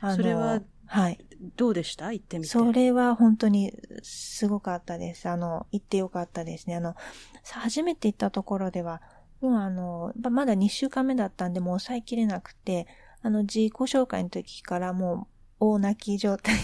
[0.00, 1.18] あの、それは、はい。
[1.56, 2.12] どうでした？
[2.12, 2.50] 行ってみて。
[2.50, 3.72] それは本当に
[4.02, 5.28] すごかったです。
[5.28, 6.76] あの、行ってよかったですね。
[6.76, 6.94] あの、
[7.44, 9.02] 初めて行ったところでは、
[9.40, 12.86] もうあの、まだ2週間目だったんで、もう抑えきれなくて、
[13.26, 15.26] あの、自己紹介の時からも
[15.58, 16.54] う大泣き状態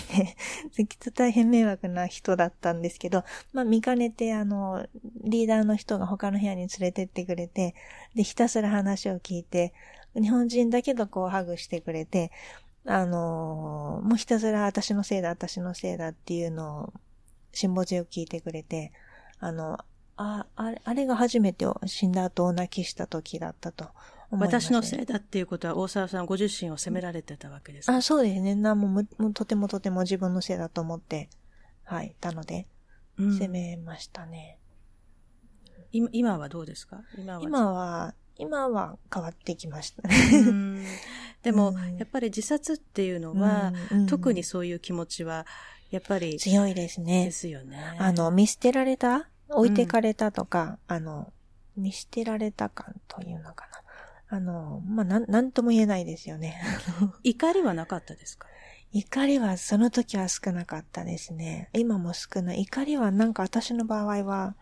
[0.76, 4.86] で、 きっと大変迷惑な人だったんですけど、まあ見かねて、あの、
[5.24, 7.74] リーダーの人が他の部屋に連れてってくれて、
[8.14, 9.74] で、ひたすら話を聞いて、
[10.14, 12.30] 日本人だけどこうハグしてくれて、
[12.86, 16.92] あのもうひたすら私のせいだ、私のせいだっていうのを、
[17.52, 18.92] 辛抱強く聞いてくれて、
[19.40, 19.80] あの、
[20.16, 23.88] あ、あれ、あれが初めて死んだ後お泣きした時だったと。
[24.32, 28.54] 私のせいだっていうことは大沢さんご自身を責められてたわけですか、あ、そうですね。
[28.54, 31.28] な、もう、とてもとても自分のせいだと思って、
[31.84, 32.66] はい、たので、
[33.18, 34.58] 責めましたね。
[35.92, 37.02] 今今はどうですか？
[37.18, 40.86] 今は今は、今は変わってきましたね。
[41.42, 43.72] でも、やっぱり自殺っていうのは、
[44.08, 45.44] 特にそういう気持ちは、
[45.90, 47.26] やっぱり強いですね。
[47.26, 47.76] ですよね。
[47.98, 49.28] あの、見捨てられた？
[49.50, 51.30] 置いてかれたとか、あの、
[51.76, 53.71] 見捨てられた感というのかな。
[54.32, 56.58] あの、まあ、なん、なんとも言えないですよね。
[57.22, 58.48] 怒りはなかったですか？
[58.90, 61.68] 怒りはその時は少なかったですね。
[61.74, 62.62] 今も少ない。
[62.62, 64.54] 怒りはなんか私の場合は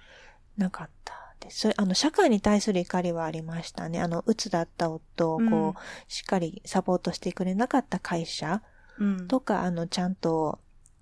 [0.56, 1.60] なかったです。
[1.60, 4.00] それ、あの、社会に対する怒りはありましたね。
[4.00, 5.74] あの、鬱だった夫をこう、うん、
[6.08, 8.62] しっかりサポートしてくれなかった会社
[9.28, 10.58] とか、うん、あの、ちゃんと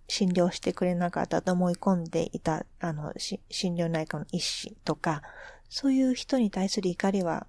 [0.08, 5.22] 診療してくれなかったと思い込んでいた、あの、診療内科の医師とか、
[5.70, 7.46] そういう人に対する怒りは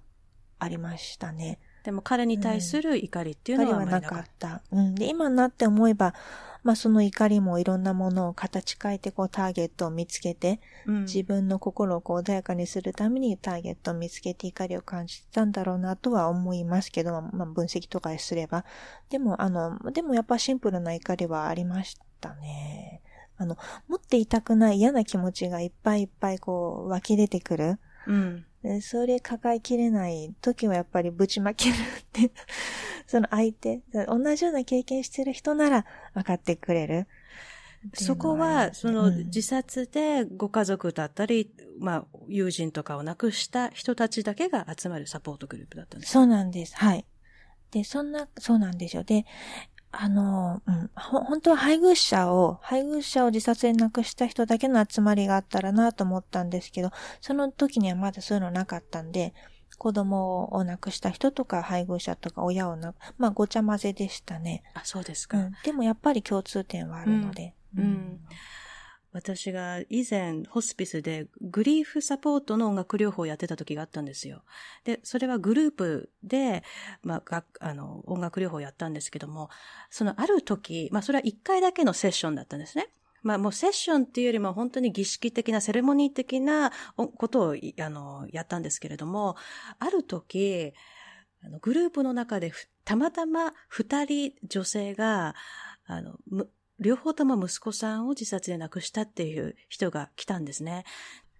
[0.60, 1.58] ありましたね。
[1.82, 4.62] でも彼に対する怒りっていうのは、うん、なかった。
[4.70, 4.94] うん。
[4.94, 6.14] で、今になって思えば、
[6.62, 18.66] まあその怒りもいろんなものを形変えてこうターゲットを見つけて、うん、自分の心をこう穏やかにするためにターゲットを見つけて怒りを感じたんだろうなとは思いますけど、まあ分析とかすれば。
[19.08, 23.00] でもあの、でもやっぱシンプルな怒りはありましたね。
[23.38, 23.56] あの、
[23.88, 27.78] 持っていたくない嫌な気持ちがいっぱいいっぱいこう湧き出てくる。
[28.06, 28.44] うん。
[28.62, 31.76] で、それ抱えきれない時はやっぱりぶちまけるっ
[32.12, 32.30] て
[33.06, 37.06] その相手、同じような経験してる人なら分かってくれる。
[37.94, 46.76] そこは、その自殺でご家族だったり、うん、まあ、友人とかを亡くした人たちだけが集まるサポートグループだったんですそうなんです。
[46.76, 47.06] はい。
[47.70, 49.02] で、そんな、そうなんですよ。
[49.02, 49.24] で、
[49.92, 59.34] あの、うん、ほ、本当は配偶者を、配偶者を自殺で亡くした人だけの集まりがあったらなと思ったんですけど、その時にはまだそういうのなかったんで、
[59.78, 64.62] 子供を亡くした人とか配偶者とか親を亡く、まあごちゃ混ぜでしたね。
[64.74, 65.38] あ、そうですか。
[65.38, 67.54] うん、でもやっぱり共通点はあるので。
[67.76, 68.20] うん、うん
[69.12, 74.42] 私が以前ホスピスでグリーフサポートの音楽療法をやってた時があったんですよ。
[74.84, 76.62] で、それはグループで、
[77.02, 79.50] まあ、あの、音楽療法をやったんですけども、
[79.90, 82.88] そのある時、まあ、それは一回だけのセッションだったんですね。
[83.22, 89.36] まあもうセッションっていうよりも本当に儀式的なセレモニー的なことをあのやったんですけれども、
[89.78, 90.72] ある時、
[91.44, 92.52] あのグループの中で
[92.84, 95.34] たまたま二人女性が、
[95.86, 96.16] あの、
[96.80, 100.84] 両方とも息子さんを自殺で亡くしたっていう人が来たんですね。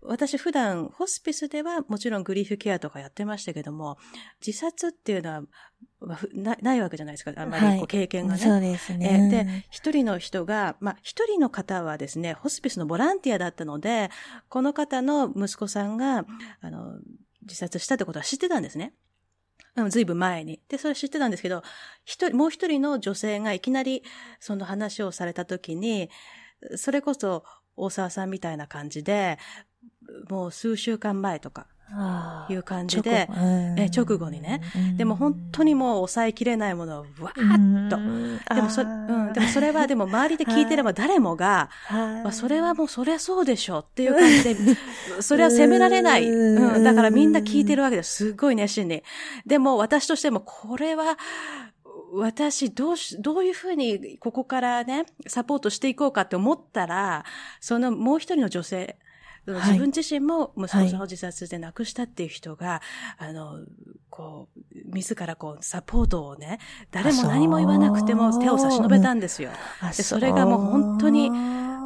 [0.03, 3.99] 私普段ホスピスではもちろんグリーフケアとかやってましたけども、
[4.45, 5.43] 自殺っていうのは
[6.33, 7.33] なないわけじゃないですか。
[7.37, 8.41] あんまりこう経験がね。
[8.41, 9.29] はい、そうですね。
[9.31, 14.11] で、一人の人が、まあ一人の方はですね、ホスピスのボランティアだったので、
[14.49, 16.25] この方の息子さんが、
[16.61, 16.99] あの、
[17.43, 18.95] 自殺したってことは知ってたんですね。
[19.89, 20.61] ずいぶん前に。
[20.69, 21.63] で、それ知ってたんですけど、
[22.05, 24.03] 一人、もう一人の女性がいきなり
[24.41, 26.11] その話をされた時に、
[26.77, 27.45] それこそ
[27.77, 29.39] 大沢さんみたいな感じで、
[30.29, 31.67] もう数週間前とか、
[32.49, 33.29] いう感じで、
[33.77, 34.61] え直後にね。
[34.97, 38.55] でも本当にもう抑えきれないものをわーっと。
[38.55, 44.57] でもそ、うん、でもそれはでも周りで聞いてれば誰もが、まあ、それはもうそりゃそうでしょっていう感じで、
[45.21, 46.29] それは責められない。
[46.29, 48.27] うん、だからみんな聞いてるわけです。
[48.27, 49.03] すっごい熱心に。
[49.47, 51.17] でも私としてもこれは、
[52.13, 57.25] 私、どうし、どういうふうにここからね、サポートしていこうかって思ったら、
[57.61, 58.99] そのもう一人の女性、
[59.55, 62.81] 自分自身も息子さんを自殺で亡くしたっていう人が、
[63.19, 63.61] はい、あの、
[64.09, 66.59] こう、自らこう、サポートをね、
[66.91, 69.51] 誰も何も言わなくても手を差し伸べたんですよ。
[69.97, 71.31] でそれがもう本当に、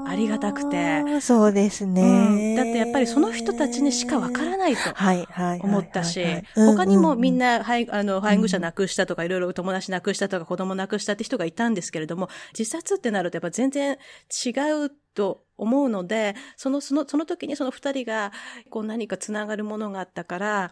[0.07, 1.21] ありがたくて。
[1.21, 4.81] そうですね、うん、だってやっぱりその人たちにしかわからないと
[5.63, 6.23] 思ったし、
[6.55, 13.97] 他にもみんな、はい、あの、配偶者亡くしたとか、いろいろ友達亡くしたとか、子供亡くしたって人がいたんですけれども、自殺ってなるとやっぱ全然
[14.45, 14.51] 違
[14.87, 18.33] うと思うので、その、その、その時にその二人が、
[18.71, 20.71] こう何か繋がるものがあったから、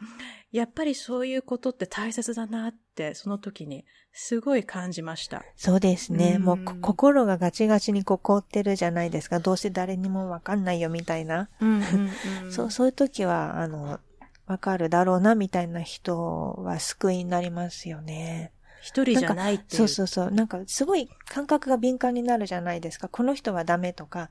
[0.50, 3.84] やっぱりそういうことって大切だなって、その時に、
[4.14, 5.42] すごい感じました。
[5.56, 6.34] そうですね。
[6.36, 9.38] うん、もう、心がガチガチにこう凍ってるじゃないですか。
[9.38, 11.48] どうせ誰にもわかんないよ、みたいな。
[11.60, 12.10] うんうん
[12.44, 14.00] うん、そう、そういう時は、あの、
[14.46, 18.52] わかるだろうな、みたいな人は救いになりますよね。
[18.82, 19.78] 一人じゃないっていう。
[19.78, 20.30] そうそうそう。
[20.32, 23.08] なんか、すごい感覚が敏感になるじゃないですか。
[23.08, 24.28] この人はダメとか、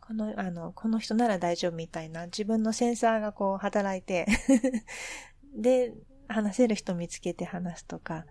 [0.00, 4.26] この、あの、この人なら大丈夫みたいな、自分のセンサーがこう働いて
[5.56, 5.94] で、
[6.28, 8.26] 話せる人見つけて話すとか、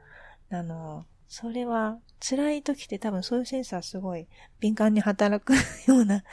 [0.51, 4.27] あの、それは辛い時って多分そういうセンサーすごい
[4.59, 5.53] 敏感に働く
[5.87, 6.23] ような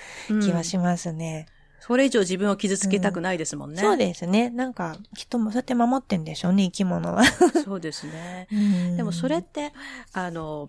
[0.42, 1.46] 気はしますね。
[1.48, 3.82] うん、それ以上自分を傷つけたくないですもんね。
[3.82, 4.50] うん、そうですね。
[4.50, 7.24] なんか、きっとそうやって守ってんでしょうね、生き物は。
[7.64, 8.48] そうですね。
[8.96, 9.72] でもそれって、
[10.12, 10.68] あの、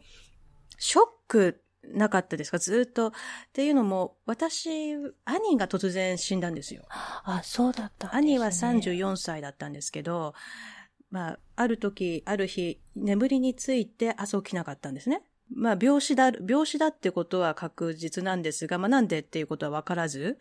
[0.80, 2.60] ショックなかったですか？
[2.60, 3.08] ずっと。
[3.08, 3.12] っ
[3.54, 4.94] ていうのも、私、
[5.26, 6.86] 兄が突然死んだんですよ。
[6.90, 10.34] あ、そうだった、ね、兄は34歳だったんですけど、
[11.10, 15.24] まあ、ある時、ある日、眠りについて朝起きなかったんですね。
[15.54, 20.38] まあ、病死だ、病死だってことは確実なんですが、まあ、なんでっていうことは分からず、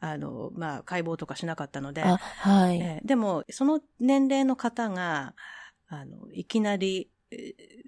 [0.00, 5.34] あの、まあ、解剖とかしなかったので、はい、えー、でも、その年齢の方が、
[5.88, 7.10] あの、いきなり、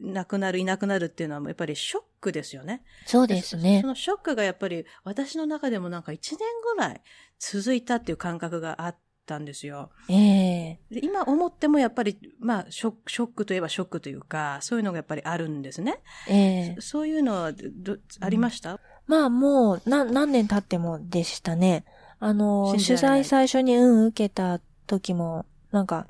[0.00, 2.82] 亡くなる、いなくなるっていうのは、やっぱりショックですよね。
[3.06, 3.80] そうですね。
[3.82, 6.38] そのショックがやっぱり、私の中でもなんか1年
[6.76, 7.02] ぐらい
[7.38, 9.90] 続いたっていう感覚があったんですよ。
[10.08, 16.00] ええー、今思ってもやっぱり、まあショック、ショックといえばショックというか、そういうのがやっぱりあるんですね。
[16.28, 21.84] ええー、そういうのはど、ありました、うん、まあもう、な、何年経ってもでしたね。
[22.20, 26.06] あの、取材最初にうん受けた時も、なんか、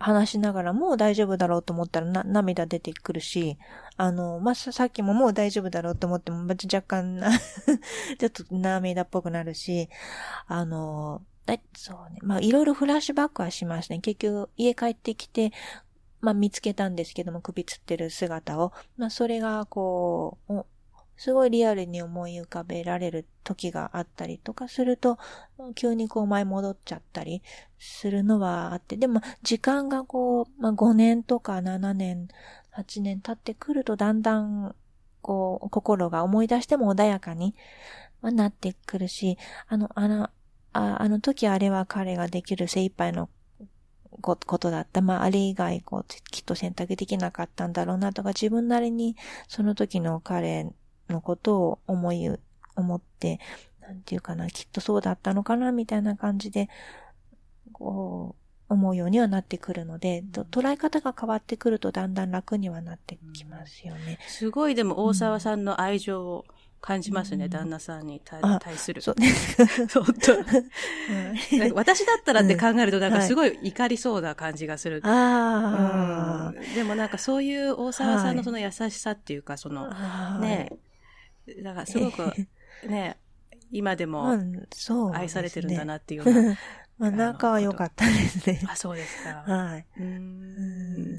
[0.00, 3.58] 話しながらもう大丈夫だろうと思ったらな涙出てくるし、
[3.98, 7.20] あの、まあ、さっきももう大丈夫だろうと思っても、若干
[8.18, 9.90] ちょっと涙っぽくなるし、
[10.46, 11.22] あの、
[11.74, 12.18] そうね。
[12.22, 14.00] まあ、いろいろフラッシュバックはしましたね。
[14.00, 15.52] 結局、家帰ってきて、
[16.20, 18.72] まあ、見つけたんですけども、首つってる姿を。
[18.96, 20.64] まあ、それが、こう、
[21.16, 25.18] すごいリアルに思い浮かべられる時があったりとかすると、
[25.74, 27.42] 急にこう前戻っちゃったり
[27.78, 32.28] するのはあって、でも時間がこう、まあ、5年とか7年、
[32.70, 34.74] 8年経ってくるとだんだん
[35.20, 37.54] こう、心が思い出しても穏やかに、
[38.22, 39.38] なってくるし、
[39.68, 40.30] あの、あの、
[40.72, 43.28] ああの時あれは彼ができる精一杯の
[44.20, 45.00] ことだった。
[45.00, 49.16] まあ、あれ以外、こう、きっと選択できなかったんだろうなとか、自分なりに、
[49.48, 50.70] その時の彼
[51.08, 52.28] のことを思い、
[52.76, 53.40] 思って、
[53.80, 56.68] なんていうかな、きっとそうだったのかな、みたいな感じで、
[57.72, 58.36] こ
[58.68, 64.18] う、思うようにはなってくるので、捉え方が変わってくるとだんだん楽にはなってきますよね。
[64.28, 68.40] すごいでも大沢さんの愛情を、うん感じますね、うん、旦那さんに対
[68.76, 69.02] する。
[69.02, 69.86] そうです。
[69.98, 71.74] 本当。
[71.74, 75.00] 私だったらって考えると、なんかすごい怒りそうな感じがする。
[75.04, 79.90] ああ、でもなんかそういう大沢さんのその優しさっていうか、その、
[80.40, 80.72] ね、
[81.62, 82.32] だからすごく、
[82.86, 83.18] ね、
[83.70, 84.38] 今でも
[85.12, 86.58] 愛されてるんだなっていうような。
[86.98, 88.60] まあ、仲は良かったですね。
[88.66, 89.42] あ、そうですか。
[89.46, 89.86] はい。
[89.98, 91.18] うん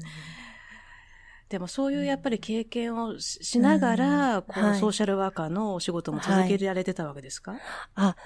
[1.52, 7.60] でもそういうやっぱり経験をしながら、うん、このソーシャルワーカーのお仕事も続けられてたわけですか、はい、
[7.96, 8.16] あ、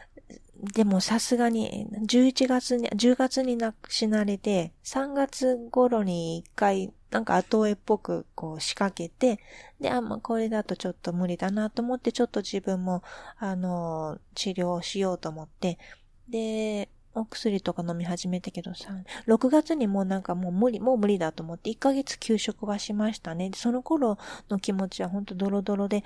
[0.63, 9.41] でもさすがに、11月に、10月にな死なれて、3月頃に一回、なんか後絵っぽくこう仕掛けて、
[9.81, 13.03] で、あ、まあ、これだとちょっと無理だなと思って、ちょっと自分も、
[13.39, 15.81] あの、治療しようと思って、
[16.29, 16.91] で、
[17.21, 18.91] お薬とか飲み始めたけどさ、
[19.27, 23.51] 6月にもうなんかもう無理、もう無理だと思って1ヶ月休職はしましたね。
[23.55, 26.05] その頃の気持ちはほんとドロドロで、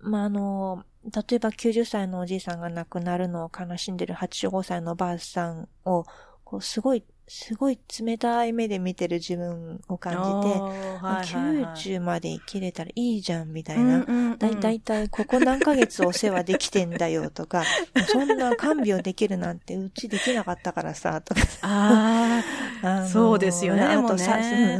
[0.00, 6.04] まあ、あの、例えば90歳のおじいさんが亡くなるのを悲しんでる85歳のおばあさんを、
[6.44, 10.24] こうすごいすごい冷たい目で見てる自分を感じて、
[10.58, 14.04] はい90まで生きれたらいいじゃんみたいな。
[14.38, 17.62] だいたいたいここ何ヶ月お世話できてんだよとか、
[18.08, 21.40] そんな看病できるなんてうちできなかったからさ、とか。
[21.62, 22.42] あ
[22.82, 23.82] あ、そうですよね。
[23.82, 24.38] あとさ、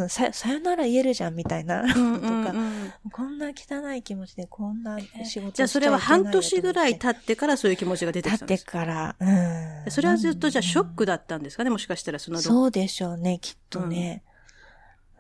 [0.09, 1.83] さ、さよなら言えるじゃんみたいな。
[1.83, 2.55] とか、
[3.13, 8.79] こんな汚い気持ちでこんな仕事じゃあそれは半年ぐらい経ってからそういう気持ちが出てきたんですか？
[8.79, 9.85] 経ってから。
[9.85, 9.91] うん。
[9.91, 11.71] それはずっとじゃあショックだったんですかね？
[11.71, 14.23] もしかしたらそのそうでしょうね、きっとね。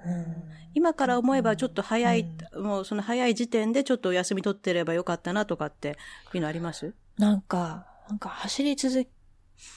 [0.06, 0.42] うん、
[0.74, 5.96] 今から思えばちょっと早い、うん、もうその早い時点でちょっとお休み取ってればよかったなとかって
[6.32, 6.94] いうのあります？
[7.18, 9.08] なんか、なんか走り続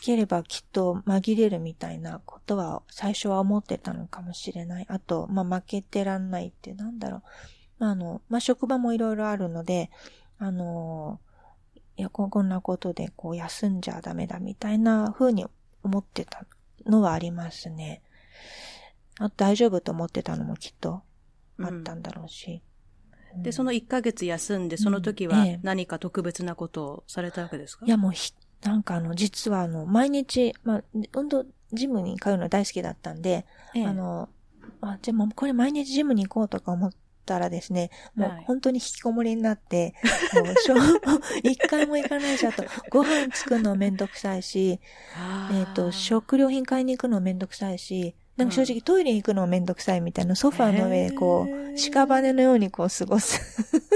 [0.01, 4.85] ければきっと紛れるみたいなことは最初は思ってたのかもしれない。
[4.89, 7.23] あと、まあ負けてらんないってなんだろ
[7.79, 7.85] う。
[7.85, 9.89] あの、まあ職場もいろいろあるので、
[10.37, 11.19] あの、
[11.97, 15.47] いや、こんなことでこう休んじゃダメだみたいな風に
[15.83, 16.45] 思ってた
[16.85, 18.01] のはありますね。
[19.19, 21.03] あ大丈夫と思ってたのもきっと
[21.59, 22.61] あったんだろうし。
[23.35, 34.29] うん、で、その1ヶ月休んで、その時は何か特別なことをされたわけですか、うんええ、いや、もうひ、なんかあの、実はあの、毎日、まあ、運動、ジムに通うの大好きだったんで、え、あの、
[34.81, 36.93] あ、じゃあもうこれ毎日ジムに行こうとか思っっ
[37.25, 39.93] たらですね、もう本当に引きこもりになって、
[40.35, 40.75] もうしょ
[41.43, 44.79] 一回も行かないし、あと、ご飯作るのめんどくさいし、
[45.51, 53.39] えっ、と、食料品買いに行くのめんどくさいし、なんか正直トイレに行くのめんどくさいみたいな、ソファーの上でこう、屍のようにこう過ごす。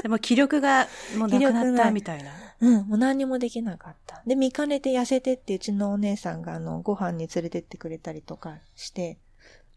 [0.02, 2.32] でも気力がもうなくなったみたいな。
[2.62, 4.22] うん、もう何にもできなかった。
[4.26, 9.18] で、見かねて痩せてってうちのお姉さんがあの、ご飯に連れてってくれたりとかして、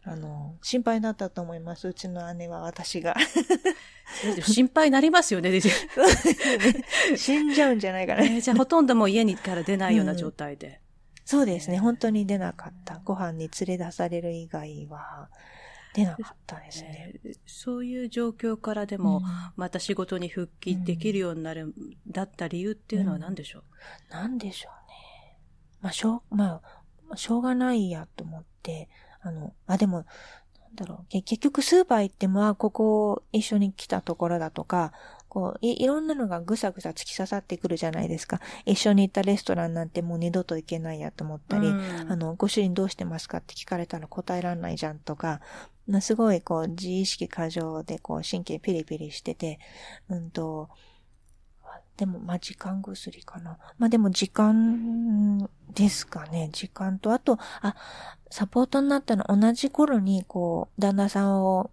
[0.09, 1.87] あの、心配だったと思います。
[1.87, 3.15] うちの姉は私が。
[4.41, 5.51] 心配になりますよね。
[5.51, 5.61] で
[7.15, 8.23] 死んじゃうんじゃないかな。
[8.23, 10.81] えーじゃあほとんどもう家にから出ないような状態で。
[11.25, 11.77] そうですね。
[11.77, 13.01] 本当に出なかった。
[13.03, 15.29] ご飯に連れ出される以外は、
[15.93, 17.13] 出なかったですね。
[17.23, 19.23] えーそういう状況からでも、うん
[19.55, 21.75] また仕事に復帰できるようになる、
[22.07, 23.63] だった理由っていうのは何でしょう、
[24.09, 25.37] なんでしょうね。
[25.81, 26.61] まあ、しょう、ま
[27.11, 28.89] あ、しょうがないやと思って、
[29.21, 30.05] あの、あ、でも、
[30.59, 31.05] なんだろう。
[31.09, 34.93] け結局スーパー行っても、あ、ここ一緒に来たところだとか、
[35.27, 38.41] こう、いいろんなのがぐさぐさ突き刺さってくるじゃないですか。
[38.65, 45.41] 一緒に行ったレストランなんてもう二度と行けないやと思ったり、うんあの、ご主人どうしてますかって聞かれたら答えられないじゃんとか、
[45.87, 49.59] なすごいこう、自意識過剰でこう、神経ピリピリしてて、
[50.09, 50.75] うんと、あ
[51.99, 53.57] でも、まあ、時間薬かな。
[53.77, 56.49] まあ、でも時間ですかね。
[56.53, 57.75] 時間と、あと、あ、
[58.31, 61.71] サポートになったの同じ頃に、こう、旦那さんを、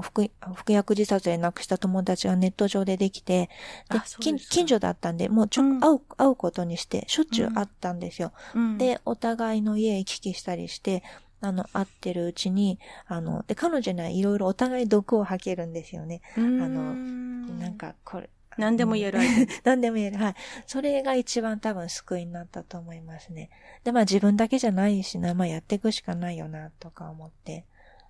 [0.00, 3.50] 服服薬自殺で亡くした友達がネット上でできて、
[3.90, 8.32] で近近所だったんで、もうちょ、うん会う、会うことにして、しょっちゅう会ったんですよ。
[8.54, 11.02] うん、で、お互いの家行き来したりして、
[11.42, 16.22] あの、会ってるうちに、あの、で、彼女にはいろいろお互い毒を吐けるんですよね。
[16.36, 18.30] あのなん、か、これ。
[18.58, 19.20] 何でも言える。
[19.64, 20.18] 何でも言える。
[20.18, 20.34] はい。
[20.66, 23.50] それが一番多分救いになったと思いますね。
[23.84, 27.64] で、まあ自分だけじゃないしな、まあやっていくしかないよな、とか思って。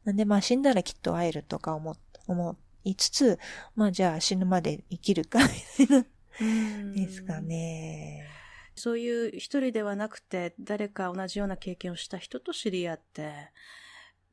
[0.05, 3.39] なんでまあ死んだらきっと会えるとか思、思いつつ、
[3.75, 5.41] まあじゃあ死ぬまで生きるか、
[5.79, 6.07] みたいな、
[6.41, 8.27] うんですかね。
[8.75, 13.51] そういう一人ではなくて、誰か同じような経験をした人と知り合って、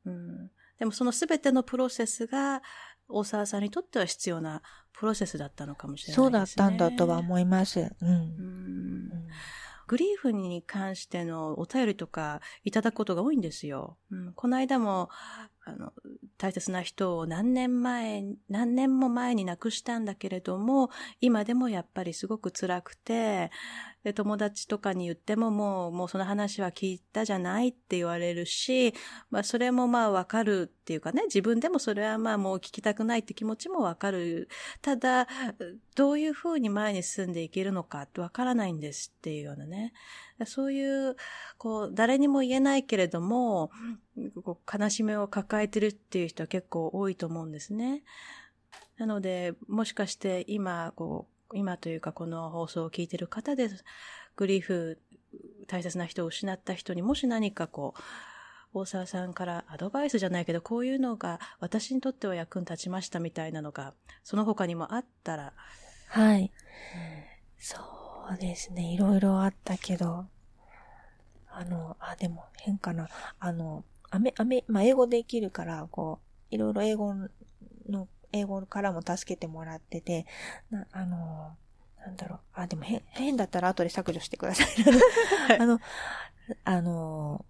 [0.06, 2.62] うん、でもその全てのプロセスが、
[3.08, 6.24] 大沢さんにとっては必要なプロセスだったのかもしれないですね。
[6.24, 7.80] そうだったんだとは思います。
[8.00, 8.08] うん。
[8.08, 9.28] うんうん
[9.88, 13.96] グリーフに関してのお便りとかいただくことが多いんですよ。
[14.10, 15.08] うん、この間も、
[15.64, 15.94] あの、
[16.36, 20.90] 大切な人を何年前、何年も前に亡くしたんだけれども、
[21.22, 23.50] 今でもやっぱりすごく辛くて、
[24.08, 28.94] で友達とかに言ってももう、もうその話は聞いたじゃないって言われるし、
[29.30, 34.48] まあそれもまあわかるっていうかね、自分でもそれはまあもう聞きたくないって気持ちもわかる。
[34.80, 35.28] ただ、
[35.94, 39.92] どういうふうに前に進んでいけるのかってわからないんですっていうようなね。
[40.46, 41.16] そういう、
[41.58, 43.70] こう、誰にも言えないけれども、
[44.42, 48.02] こう悲しみを抱えてるっていう人は結構多いと思うんですね。
[48.96, 53.68] なので、もしかして今、こう、今というかこの放送を聞いてる方で、
[54.36, 54.98] グリーフ、
[55.66, 58.00] 大切な人を失った人にもし何かこう、
[58.74, 65.52] 大沢さんからアドバイスじゃないけど、こういうのが私にとっては役に立ちましたみたいなのが、その他にもあったら、
[66.08, 66.52] はい。
[67.58, 67.76] そ
[68.34, 68.92] うですね。
[68.92, 70.26] いろいろあったけど、
[71.50, 73.08] あの、あ、でも変かな。
[73.40, 76.20] あの、アメ、アメ、まあ、英語できるから、こ
[76.50, 77.14] う、いろいろ英語
[77.88, 80.26] の、英語からも助けてもらってて、
[80.70, 81.56] なあの、
[82.00, 82.40] なんだろう。
[82.54, 84.66] あ、でも変、変だったら後で削除してください。
[85.60, 85.80] あの、
[86.64, 87.44] あの、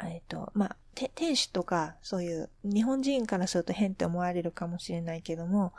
[0.00, 5.72] えっと、まあ、て天使とか、そういう、日本人からすると変って思われるかもしれないけども、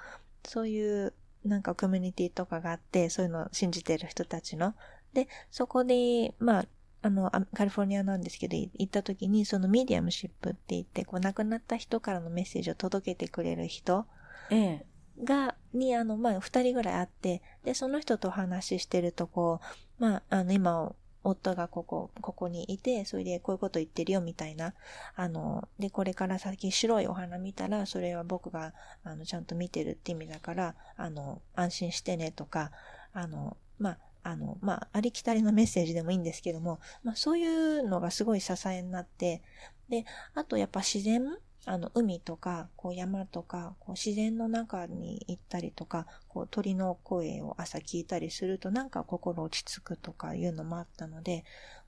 [0.46, 1.14] そういう、
[1.46, 4.74] なんかコミュニティとかがあって、そういうのを信じてる人たちの。
[5.14, 6.66] で、そこで、まあ、
[7.02, 14.06] あの、あカリフォルニアなんですけど、い行った時に、その mediumship って言って、こう、亡くなった人からのメッセージを届けてくれる人
[14.50, 14.86] ええ。
[15.24, 19.60] が、に、あの、まあ、二人ぐらいあって、で、その人とお話ししてると、こ
[20.00, 24.74] う、まあ、あの、今、夫がここ、ここにいて、それでこういうこと言ってるよ、みたいな。
[25.16, 28.74] あの、で、これから先白いお花見たら、それは僕が、
[29.04, 32.72] あの、ちゃんと見てるって意味だから、あの、安心してね、とか、
[33.14, 39.42] あの、まあ、あの、まあ、ありきたりのメッセージでもいいんですけども、まあ、そういうのがすごい支えになって、
[39.90, 51.44] で、あとやっぱ自然あの、海とか、こう山とか、こう自然の中に行ったりとか、こう鳥の声を朝聞いたりするとなんか心落ち着くとかいうのもあったので、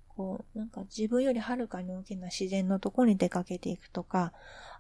[0.10, 4.34] こう、なんか自分よりはるかに大きな自然のところに出かけていくとか、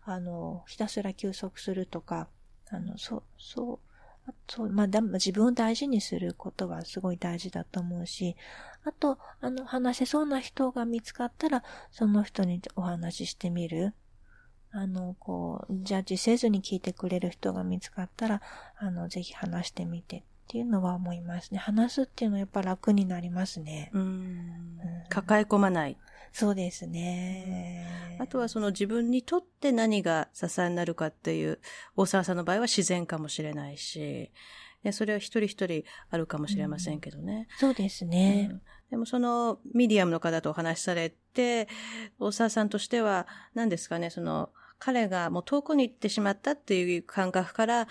[0.04, 2.28] あの、ひたすら休息するとか、
[2.70, 3.80] あの、そう、そう、
[4.28, 8.36] あと、まあ、自分を大事にすることはすごい大事だと思うし、
[8.84, 13.94] あと、あの、話せそうな人が見つかったら、その人にお話ししてみる。
[14.72, 18.42] あの、こう、ジャッジせずに聞いてくれる人が見つかったら、
[18.78, 21.58] あの、ぜひ話してみてっていうのは思いますね。
[21.58, 23.90] 話すっていうのはやっぱ楽になりますね。
[23.94, 24.80] うん。
[25.10, 25.98] 抱え込まない。
[26.34, 28.18] そうですね。
[28.20, 31.60] あとはその自分にとって何が支えになるかっていう、
[31.96, 34.32] 大沢さんの場合は自然かもしれないし、
[34.84, 37.48] でそれは一人一人あるかもしれませんけどね。
[37.52, 41.68] うん、そうですね、うん、でもそのミディアムの方とお話しされて、
[42.20, 44.50] 大沢さんとしては何ですかね、その
[44.84, 47.88] 彼がもう遠くに行ってしまったっていう感覚から、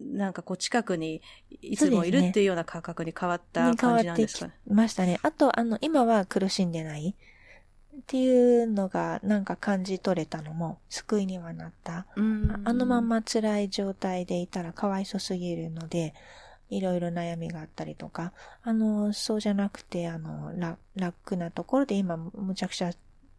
[0.00, 1.20] なんかこう近くに
[1.60, 4.50] いつもいるっていうような感覚に変わった感じなんですかね。
[4.50, 5.20] 変わってきましたね。
[5.22, 7.14] あと、あの、今は苦しんでない。
[7.96, 12.06] っていうのがなんか感じ取れたのも救いにはなった。
[12.16, 16.14] あのまま辛い状態でいたらかわいそすぎるので、
[16.70, 20.52] いろいろ悩みがあったりとか、あの、そうじゃなくて、あの、
[20.94, 22.92] 楽なところで今むちゃくちゃ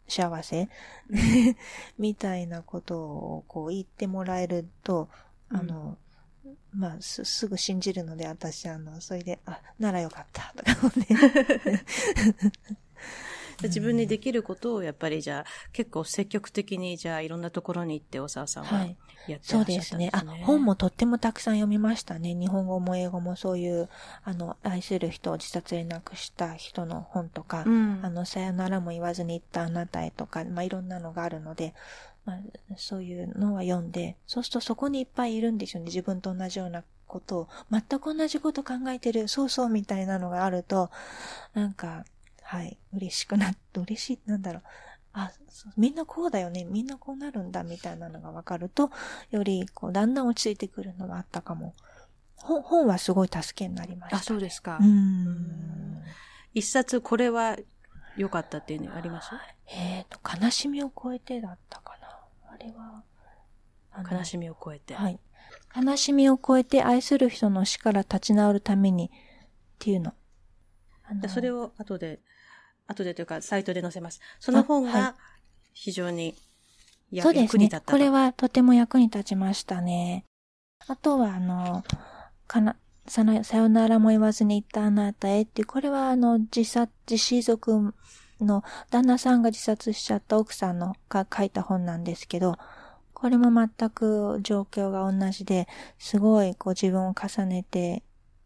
[0.08, 0.68] 幸せ？
[1.98, 5.08] みたいなことをこう言ってもらえると、
[5.48, 5.98] あの、
[6.44, 11.06] うん、まあす、すぐ信じるので、私、あの、それで、あ、ならよかった、とか思って。
[13.62, 18.86] 自分にできることをやっぱりじゃあ結構積極的にじゃあいろんなところに行って大沢さんは
[19.32, 20.10] やってらっしゃったんですね。
[20.12, 20.40] はい、そうですね。
[20.42, 22.34] あ、本もとってもたくさん読みましたね。
[22.34, 23.88] 日本語も英語もそういう、
[24.24, 31.74] あの、愛する人を自殺で亡くした人の本とか、うん、あの、さよならも言わずに行ったあなたへとか、まあ、いろんなのがあるので、
[32.24, 32.38] まあ、
[32.76, 35.86] そういうのは読んで、そうするとそこにいっぱいいるんですよね。
[35.86, 40.90] 自分と同じようなことを、全く同じこと考えてる、そうそうみたいなのがあると、
[41.54, 42.04] なんか、
[42.42, 44.62] はい、嬉しくなって、嬉しい、なんだろう。
[45.24, 45.32] あ、
[45.76, 48.90] みんなこうだよね、みんなこうなるんだ、みたいなのが分かると、
[49.30, 51.74] より、こう、だんだん落ち着いてくるのがあったかも。
[52.36, 54.78] 本、本はすごい助けになりました、ね、あ、そうですか。
[54.80, 56.02] うん。
[56.54, 57.56] 一冊、これは
[58.16, 59.30] 良かったっていうのあります？
[59.66, 62.52] えっ、と、悲しみを超えてだったかな。
[62.52, 63.02] あれは、
[64.10, 64.94] 悲しみを超えて。
[64.94, 65.18] はい。
[65.74, 69.10] 悲しみを超えて愛する人の死から立ち直るためにっ
[69.78, 70.14] ていうの。
[71.28, 72.20] それを後で
[72.88, 74.20] 後でというか、サイトで載せます。
[74.40, 75.14] その本が
[75.74, 76.34] 非常に
[77.12, 80.24] 役に立った、ね、これはとても役に立ちましたね。
[80.86, 81.84] あとは、あの、
[82.46, 82.76] かな、
[83.06, 87.94] さよならも言わずに行ったあなたへっていう、これはあの、自殺、自死族
[88.40, 92.56] の旦那さんが自殺しちゃった奥さんのが書いた本なんですけど、
[93.12, 95.66] これも全く状況が同じで、
[95.98, 98.02] すごいこう自分を重ねて、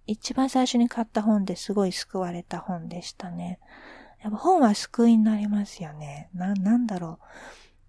[0.06, 3.60] 一番最初に買った本ですごい救われた本でしたね。
[4.22, 6.30] やっぱ本は救いになりますよね。
[6.34, 7.18] な、なんだろ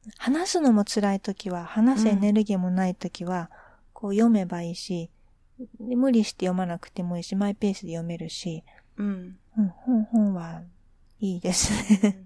[0.05, 0.09] う。
[0.17, 3.49] 話すのも辛い時は、話すエネルギーもない時は、
[3.93, 5.09] こう読めばいいし、
[5.79, 8.63] 無理して読まなくてもいいし、マイペースで読めるし、
[8.97, 9.37] うん。
[9.57, 10.63] うん、本、本は
[11.19, 11.71] いいです
[12.03, 12.25] ね。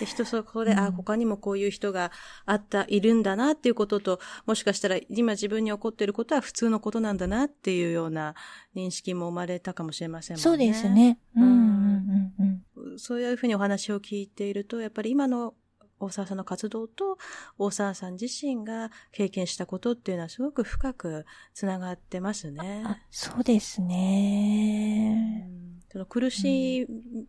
[0.00, 2.12] で人そこで、うん、あ、他にもこういう人が
[2.44, 8.34] あった、いるんだなっていうことと、もしかしたら今自分に起こっていることは普通のことなんだなっていうような
[8.74, 10.42] 認識も生まれたかもしれませんもんね。
[10.42, 11.18] そうですね。
[11.36, 12.62] うんうんうんうん、
[12.96, 15.54] そういうふうにお話を聞いていると、やっぱり今の
[15.98, 17.18] 大沢さんの活動と
[17.58, 21.24] 大沢さん自身が経験したことっていうのはすごく深く
[21.54, 22.84] つながってますね。
[23.10, 25.48] そうですね。
[25.90, 26.86] その苦し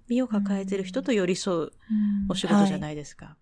[0.09, 1.71] みを抱えている人と寄り添う
[2.29, 3.37] お仕事じゃないですか。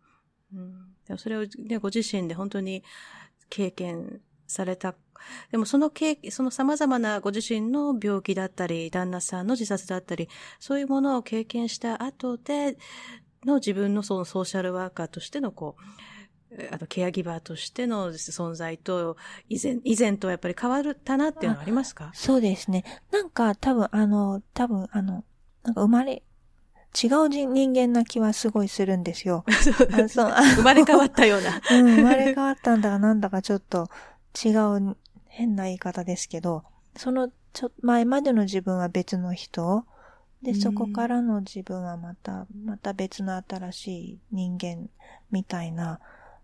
[0.54, 2.84] うん、はい、でもそれを、ね、ご自身で本当に
[3.50, 4.96] 経験された。
[5.52, 10.30] でもその経その様々なご自身の病気だったり、旦那さんの自殺だったり、
[10.60, 12.78] そういうものを経験した後で
[13.46, 15.76] の自分のそのソーシャルワーカーとしてのこ
[16.52, 19.18] う、あとケアギバーとしての存在と、
[19.50, 22.12] 以前、以前とやっぱり変わったなっていうのはありますか？
[22.14, 22.84] そうですね。
[23.12, 25.24] なんか多分あの、多分あの、
[25.64, 26.24] なんか生まれ、
[27.04, 29.44] 違う人間な気はすごいするんですよ。
[30.08, 31.62] そう生まれ変わったような。
[31.72, 33.90] うん、生まれ変わったんだかなんだかちょっと
[34.44, 36.64] 違う変な言い方ですけど、
[36.96, 39.86] そのちょ前までの自分は別の人、
[40.46, 44.90] で、そこからの自分はまた、また別の新しい人間
[45.32, 46.00] みたいな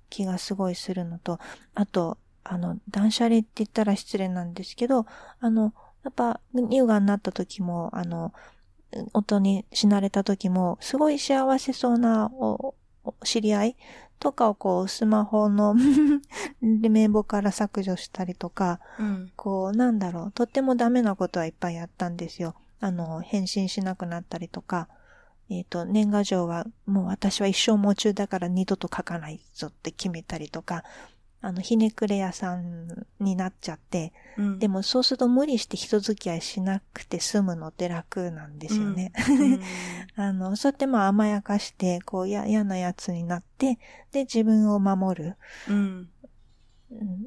[0.09, 1.39] 気がすごいするのと、
[1.75, 5.05] あと、あの、断捨離って言ったら失礼なんですけど、
[5.39, 5.73] あの、
[6.03, 8.33] やっぱ、乳がんになった時も、あの、
[9.13, 12.73] 夫に死なれた時も、すごい幸せそうなお
[13.23, 13.77] 知り合い
[14.21, 15.75] とかをこう、スマホの
[16.61, 22.55] 名簿から削除したりとか、うん、こう、なんだろう、とってもダメなことはいっぱいやったんですよ。
[22.79, 24.87] あの、返信しなくなったりとか、
[25.49, 30.83] えっ、ー、と、年賀状はもう私は一生夢中だから二度と書かないぞって決めたりとか、
[31.43, 32.87] あの、ひねくれ屋さん
[33.19, 39.11] になっちゃって、うん、でもそうすると無理して人付き合いしなくて済むのって楽なんですよね。
[39.27, 39.61] うん、
[40.23, 43.79] あの、そうやってまあ甘やかして、こう、や、嫌なやつになって、
[44.11, 45.35] で、自分を守る。
[45.67, 46.09] うん、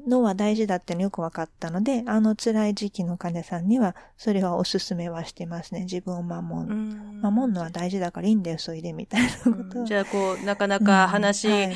[0.07, 5.81] のは大事だってのよく分かったので、あの辛い時期の患者さんには、それはおすすめはしてますね。
[5.81, 6.75] 自分を守る。
[7.21, 9.83] 守るのは大事だからいいんだよ、それで、みたいなこと。
[9.83, 11.75] じゃあ、こう、なかなか話、うんはい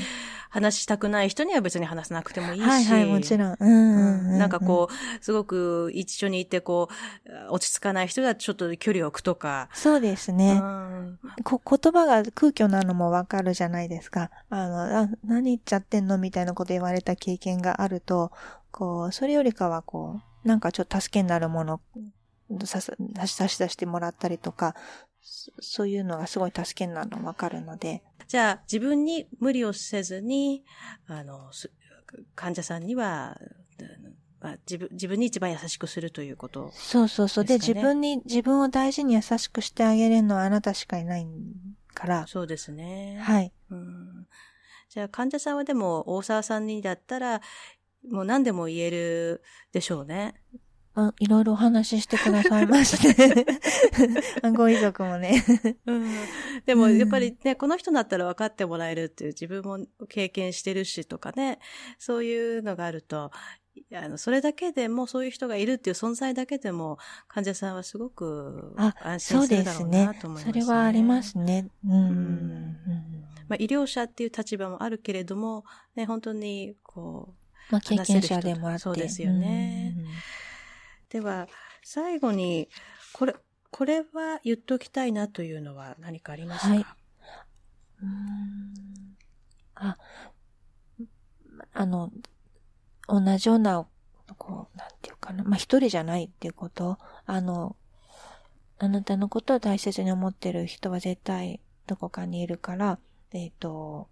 [0.50, 2.64] 話したくない人には別に話さなくてもいいし。
[2.64, 3.58] はいはい、もちろん。
[3.60, 6.90] うん、うん、なんかこう、すごく一緒にいてこ
[7.50, 9.70] う、落ち着かない人はちょっと距離を置くとか。
[9.74, 10.60] そうですね。
[10.62, 14.32] うん、こ言葉が空虚なのもわかるじゃないですか。
[14.50, 18.32] あのあ、何言っちゃってんのみたいなこと言われた経験があると、
[18.72, 21.82] こう、それよりかはこう、なんかちょっと助けになるもの、
[22.66, 24.74] 差し出してもらったりとか、
[25.22, 28.02] そういうのがすごい助けになるのわかるので。
[28.30, 30.64] じゃあ、自分に無理をせずに、
[31.08, 31.50] あの、
[32.36, 33.36] 患者さんには、
[34.70, 37.44] 自分、自分に一番優しくするということ、ね、そうそうそう。
[37.44, 41.26] で、自分に、自分を大事に優しくしてあげれるのはあなたしかいない
[41.96, 42.28] から。
[42.28, 43.18] そうですね。
[43.20, 43.52] はい。
[43.72, 44.28] うん、
[44.90, 47.42] じゃあ、患者さんはでも、大沢さんにだったら、
[48.12, 49.42] もう何でも言える
[49.74, 50.36] でしょうね。
[51.08, 53.46] あいろいろお話ししてくださいまして。
[54.56, 55.44] ご遺族もね
[55.86, 56.12] うん。
[56.66, 61.60] でも、やっぱりね、この人だったら分かってもらえるっていう自分も経験してるしとかね、
[61.98, 63.32] そういうのがあると、
[63.94, 66.98] あの、それだけでも、そういう人がいるっていう存在だけでも、
[67.28, 70.46] 患者さんはすごく安心するだろうなと思いますね。
[70.46, 70.62] そうですね。
[70.64, 71.70] それはありますね。
[71.86, 71.94] うん。
[71.94, 72.78] うん、
[73.48, 75.64] まあ、医療者っていう立場もあるけれども、
[75.96, 77.36] ね、本当に、こ
[77.70, 78.80] う、まあ、経験者でもあって。
[78.80, 79.96] そうですよね。
[79.98, 80.06] うん
[81.10, 81.48] では、
[81.84, 82.70] 最後に、
[83.14, 83.36] これ、
[83.72, 86.74] これは言っときたいなというのは何かありますか？
[86.74, 86.86] はい。
[88.02, 88.74] うん
[89.76, 89.98] あ、
[91.74, 92.12] あの、
[93.08, 93.88] 同じような、
[94.38, 95.44] こう、なんていうかな。
[95.44, 96.98] まあ、一人じゃないっていうこと。
[97.26, 97.76] あの、
[98.78, 103.00] あなたのことを大切に思ってる人は絶対どこかにいるから、
[103.32, 104.10] えっ、ー、と、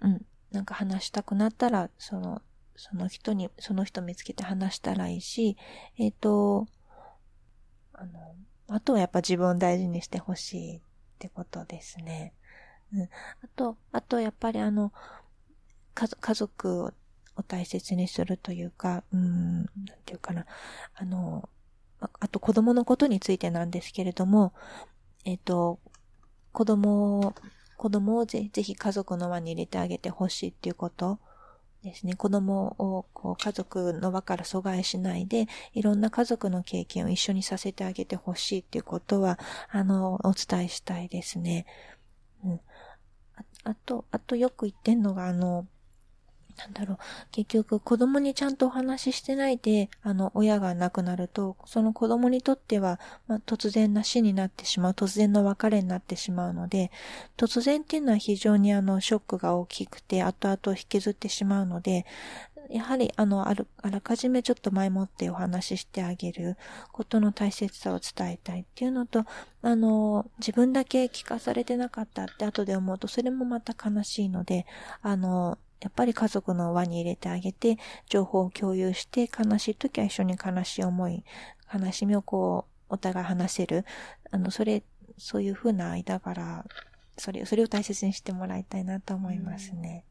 [0.00, 2.42] うん、なんか話したくなったら、その、
[2.76, 5.56] その人に、その人見つけて話したらいいし、
[5.98, 6.66] えっ、ー、と、
[7.92, 8.34] あの、
[8.68, 10.80] あとはやっぱ自分を大事にしてほしいっ
[11.18, 12.34] てことですね。
[12.94, 13.02] うん。
[13.02, 13.08] あ
[13.54, 14.92] と、あとやっぱりあの、
[15.94, 16.92] 家家族を
[17.36, 19.66] を大切にするというか、うん、なん
[20.04, 20.46] ていうかな。
[20.94, 21.48] あの、
[22.00, 24.52] あと子供のことについてなんですけれども、
[25.24, 25.78] えっ、ー、と、
[26.52, 27.34] 子供を
[27.76, 31.18] 子供をぜぜひ家族の輪に入れてあげてほしいっていうこと。
[31.82, 39.38] ですね、子供をこう家族の輪から阻害しないで、いろんな家族の経験を一緒にさせてあげてほしいっていうことは、
[39.70, 41.66] あの、お伝えしたいですね。
[42.44, 42.60] うん。
[43.36, 45.66] ああと、あとよく言ってんのが、あの、
[46.62, 46.98] なんだろう、
[47.32, 56.90] 結局子供にちゃんとお話ししてないで、あの、親が亡くなると、その子供にとっては、まあ、突然な死になってしまう、突然の別れになってしまうので、
[57.36, 62.06] 突然っていうのは非常にあの、ショックが大きくて、後々引きずってしまうので、
[62.70, 66.56] やはり、あの、ある、あらかじめちょっと前もってお話ししてあげる
[66.90, 69.24] ことの大切さを伝えたいっていうのと、
[69.62, 74.66] あの、自分だけ聞かされてなかったって後で思うと、それもまた悲しいので、
[75.02, 77.76] あの、やっぱり家族の輪に入れてあげて、
[78.08, 81.24] 情報を共有して、悲しい時は一緒に悲しい思い、
[81.74, 83.84] 悲しみをこう、お互い話せる。
[84.30, 84.84] あの、それ、
[85.18, 86.64] そういう風な間柄、
[87.18, 90.04] それ、それを大切にしてもらいたいなと思いますね。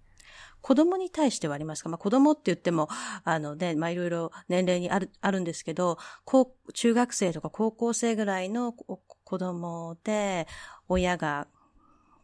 [0.62, 1.90] 子供に対してはありますか？
[1.90, 2.88] まあ子供って言っても、
[3.24, 9.00] あのね、まあいろいろ年齢にある、あるんですけど、高、中学生とか高校生ぐらいの子
[9.40, 10.48] 供で、
[10.88, 11.48] 親が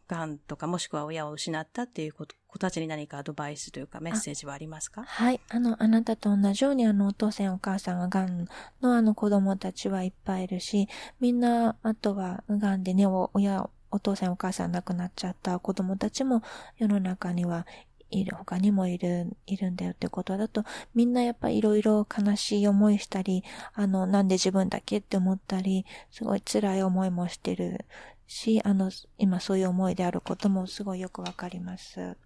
[0.08, 2.26] 癌とかもしくは親を失ったっていう子
[2.58, 5.04] たちに何かアドバイスというかメッセージはありますか？
[5.04, 5.40] はい。
[5.50, 8.48] あの、あなたと同じようにあの、お父さんお母さんが癌
[8.80, 10.88] のあの子供たちはいっぱいいるし、
[11.20, 16.42] みんな、あとは癌でね、親、お父さんお母さん亡くなっちゃった子供たちも
[16.76, 17.66] 世の中には
[18.10, 20.64] いる、他にもいる、いるんだよってことだと、
[20.94, 27.84] みんなやっぱいろいろ悲しい思いしたり、あの、なんで自分だけって思ったり、すごい辛い思いもしてる
[28.28, 32.16] し、あの、今そういう思いであることもすごいよくわかります。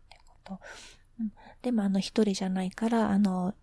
[1.62, 3.55] でもあの一人じゃないから、あの、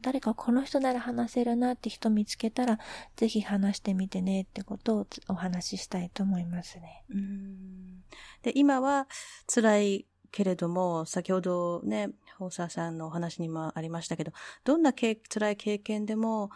[0.00, 2.78] 誰かこの人なら話せるなって人見つけたら、
[3.14, 7.04] ぜひ話してみてねってことをお話ししたいと思いますね。
[7.10, 8.02] うん
[8.42, 9.06] で今は
[9.46, 12.08] 辛いけれども、先ほどね、
[12.40, 14.32] 大沢さんのお話にもありましたけど、
[14.64, 16.50] どんな辛い経験でも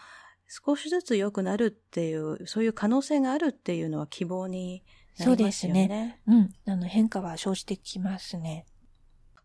[0.48, 4.82] 少しずつ良くなるっていう、そういう可能性があるっていうのは希望に
[5.16, 6.20] そうですね。
[6.26, 6.54] うん。
[6.66, 8.66] あの、変化は生じてきますね。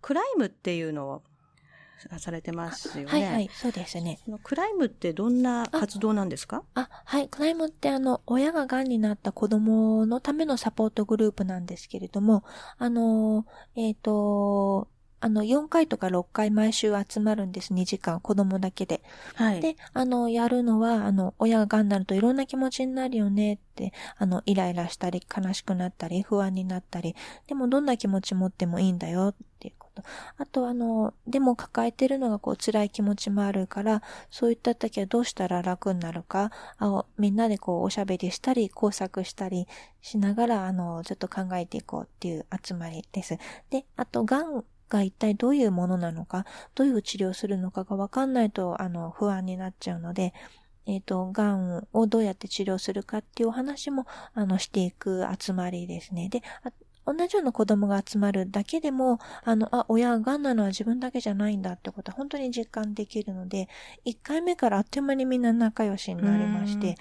[0.02, 1.24] クライムっていうのを
[2.18, 3.12] されてますよね。
[3.12, 4.20] はいはい、そうですね。
[4.44, 6.64] クライムってどんな活動なんですか？
[6.74, 12.44] あはい、クライムってあの、親が癌になった子供のためのサポートグループなんですけれども、
[12.78, 13.46] あの、
[13.76, 14.88] えっ、ー、と、
[15.22, 17.74] あの、4回とか6回毎週集まるんです。
[17.74, 19.04] 2時間、子供だけで。
[19.36, 19.62] はい。
[19.62, 27.16] で、あの、やるのは、あの、親が癌になるといろんな気持ちになるよねって、あの、イライラしたり、悲しくなったり、不安になったり、
[27.46, 30.02] でもどんな気持ち持ってもいいんだよっていうこと。
[30.38, 39.68] あと、あの、でも抱えてるのがこう、辛い気持ちもあるから、そういった時はどうしたら楽になるか、あみんなでこう、おしゃべりしたり、工作したり
[40.02, 43.38] しながら、あの、ちょっと考えていこうっていう集まりです。
[43.70, 46.46] で、あと、癌が一体どういうものなのか、
[46.76, 50.34] どういう治療するのかがわかんないと、あの、不安になっちゃうので、
[50.86, 56.30] えっ、ー、と、癌をどうやって治療するかっていうお話も、あの、していく集まりですね。
[56.30, 56.42] で、
[57.06, 63.70] 同じような子供が集まるだけでも、あの、あ、親が癌なのは自分だけじゃないんだってことは本当に実感できるので、
[64.06, 66.96] 1回目からあっという間にみんな仲良しになりまして、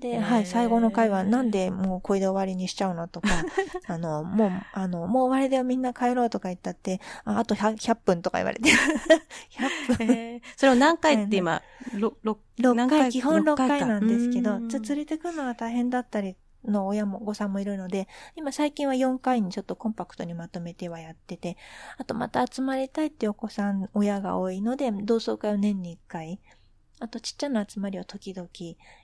[0.00, 3.28] で、はい、最後の回はなんでもうこれで終わりにしちゃうのとか、
[3.86, 8.70] あの、もう、あの、もう終わりでみんな帰ろうとか言ったって、ああと 100, 100, 分とか言われて。
[9.88, 10.42] 100分。
[10.56, 11.62] それを何回って今、
[11.92, 21.56] 6, 6回、基本6回なんですけど、連れてくるのは大変だったりの親も、お子さんもいるので、今最近は4回にちょっとコンパクトにまとめてはやってて、
[21.96, 26.40] あとまた集まりたいってお子さん、親が多いので、同窓会を年に1回、
[27.00, 28.48] あとちっちゃな集まりを時々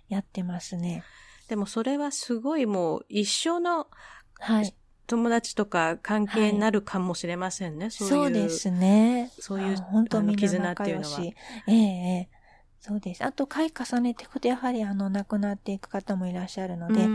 [0.08, 1.04] やってますね。
[1.48, 3.86] でもそれはすごいもう一生の、
[4.40, 4.74] はい。
[5.06, 7.84] 友達とか関係になるかもしれませんね。
[7.84, 9.30] はい、そうそうですね。
[9.38, 11.20] そういう、本当に絆っていうのは。
[11.66, 12.28] ええ
[12.86, 13.24] そうです。
[13.24, 17.08] あと、回重ねていくと、やはり、あの、亡くなっていく方もいらっしゃるので、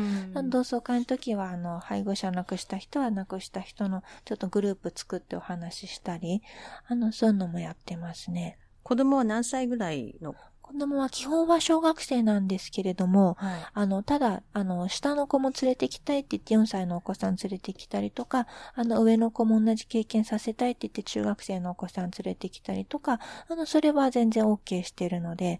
[0.49, 6.41] 同窓会の時は、あの、配偶者を亡くした人は亡くした人の、ちょっとグループ作ってお話ししたり、
[6.87, 8.57] あの、そういうのもやってますね。
[8.81, 10.33] 子供は何歳ぐらいの
[10.69, 25.59] 子供は基本は小学生なんですけれども、はい、あの、ただ、あの、下の子も連れてきたいって言って4歳のお子さん連れてきたりとか、あの、上の子も同じ経験させたいって言って中学生のお子さん連れてきたりとか、あの、それは全然 OK してるので、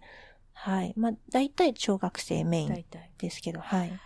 [0.54, 0.94] はい。
[0.96, 2.86] まあ、大体小学生メイン
[3.18, 4.00] ですけど、はい。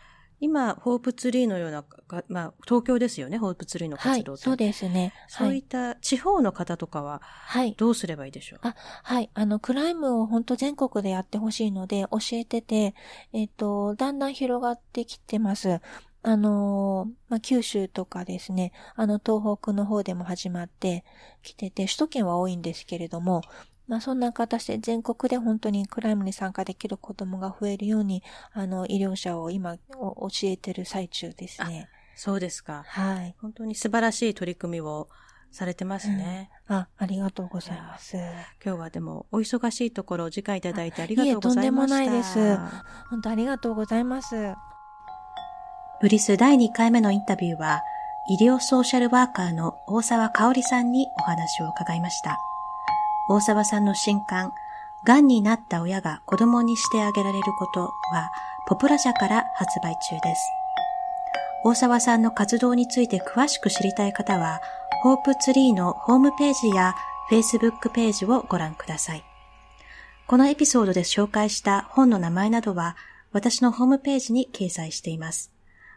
[0.44, 1.86] 今、ホープツリーのような、
[2.28, 5.14] まあ、東京ですよね、ホープツリーの活動はい、そうですね。
[5.30, 7.76] そういった地方の方とかは、はい。
[7.78, 9.30] どうすればいいでしょう、あ、はい。
[9.34, 12.94] あの、クライムを本当全国でやってほしいので、教えてて、
[13.32, 15.80] えっ、ー、と、だんだん広がってきてます。
[16.26, 21.06] あのまあ、九州とかですね、あの、東北の方でも始まって
[21.42, 23.42] きてて、首都圏は多いんですけれども、
[23.88, 31.90] まあそんな形で全国で本当にクライムに参加できる子供が増えるように、あの、医療者を今教えてる最中ですね。
[32.16, 32.84] そうですか。
[32.88, 33.36] はい。
[33.42, 35.10] 本当に素晴らしい取り組みを
[35.52, 36.50] されてますね。
[36.70, 38.18] うん、あ、ありがとうございます。
[38.64, 42.02] 今日はでもお忙しいところお時間いただいてありがとうございました。
[42.02, 42.58] いえ、とんでもないです。
[43.10, 44.36] 本当ありがとうございます。
[46.02, 47.82] ブリス第2回目のインタビューは、
[48.30, 52.40] 医療ソーシャルワーカーの大沢香織さんにお話を伺いました。
[53.30, 54.54] 大沢さんの新刊、
[55.06, 57.92] 癌になった親が子供にしてあげられることは、
[58.68, 60.42] ポプラ社から発売中です。
[61.66, 64.62] 大沢さんの活動について詳しく知りたい方は、
[65.02, 66.96] ホープツリーのホームページや
[67.30, 69.24] Facebook ページをご覧ください。
[70.28, 72.96] このエピソードで紹介した本の名前などは、
[73.32, 75.52] 私のホームページに掲載しています。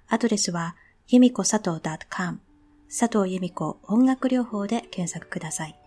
[0.08, 0.76] アドレスは、
[1.08, 1.80] ゆみこ佐藤
[2.10, 2.40] .com
[2.88, 5.85] 佐藤由美子音楽療法で検索ください。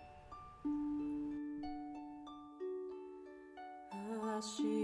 [4.42, 4.79] she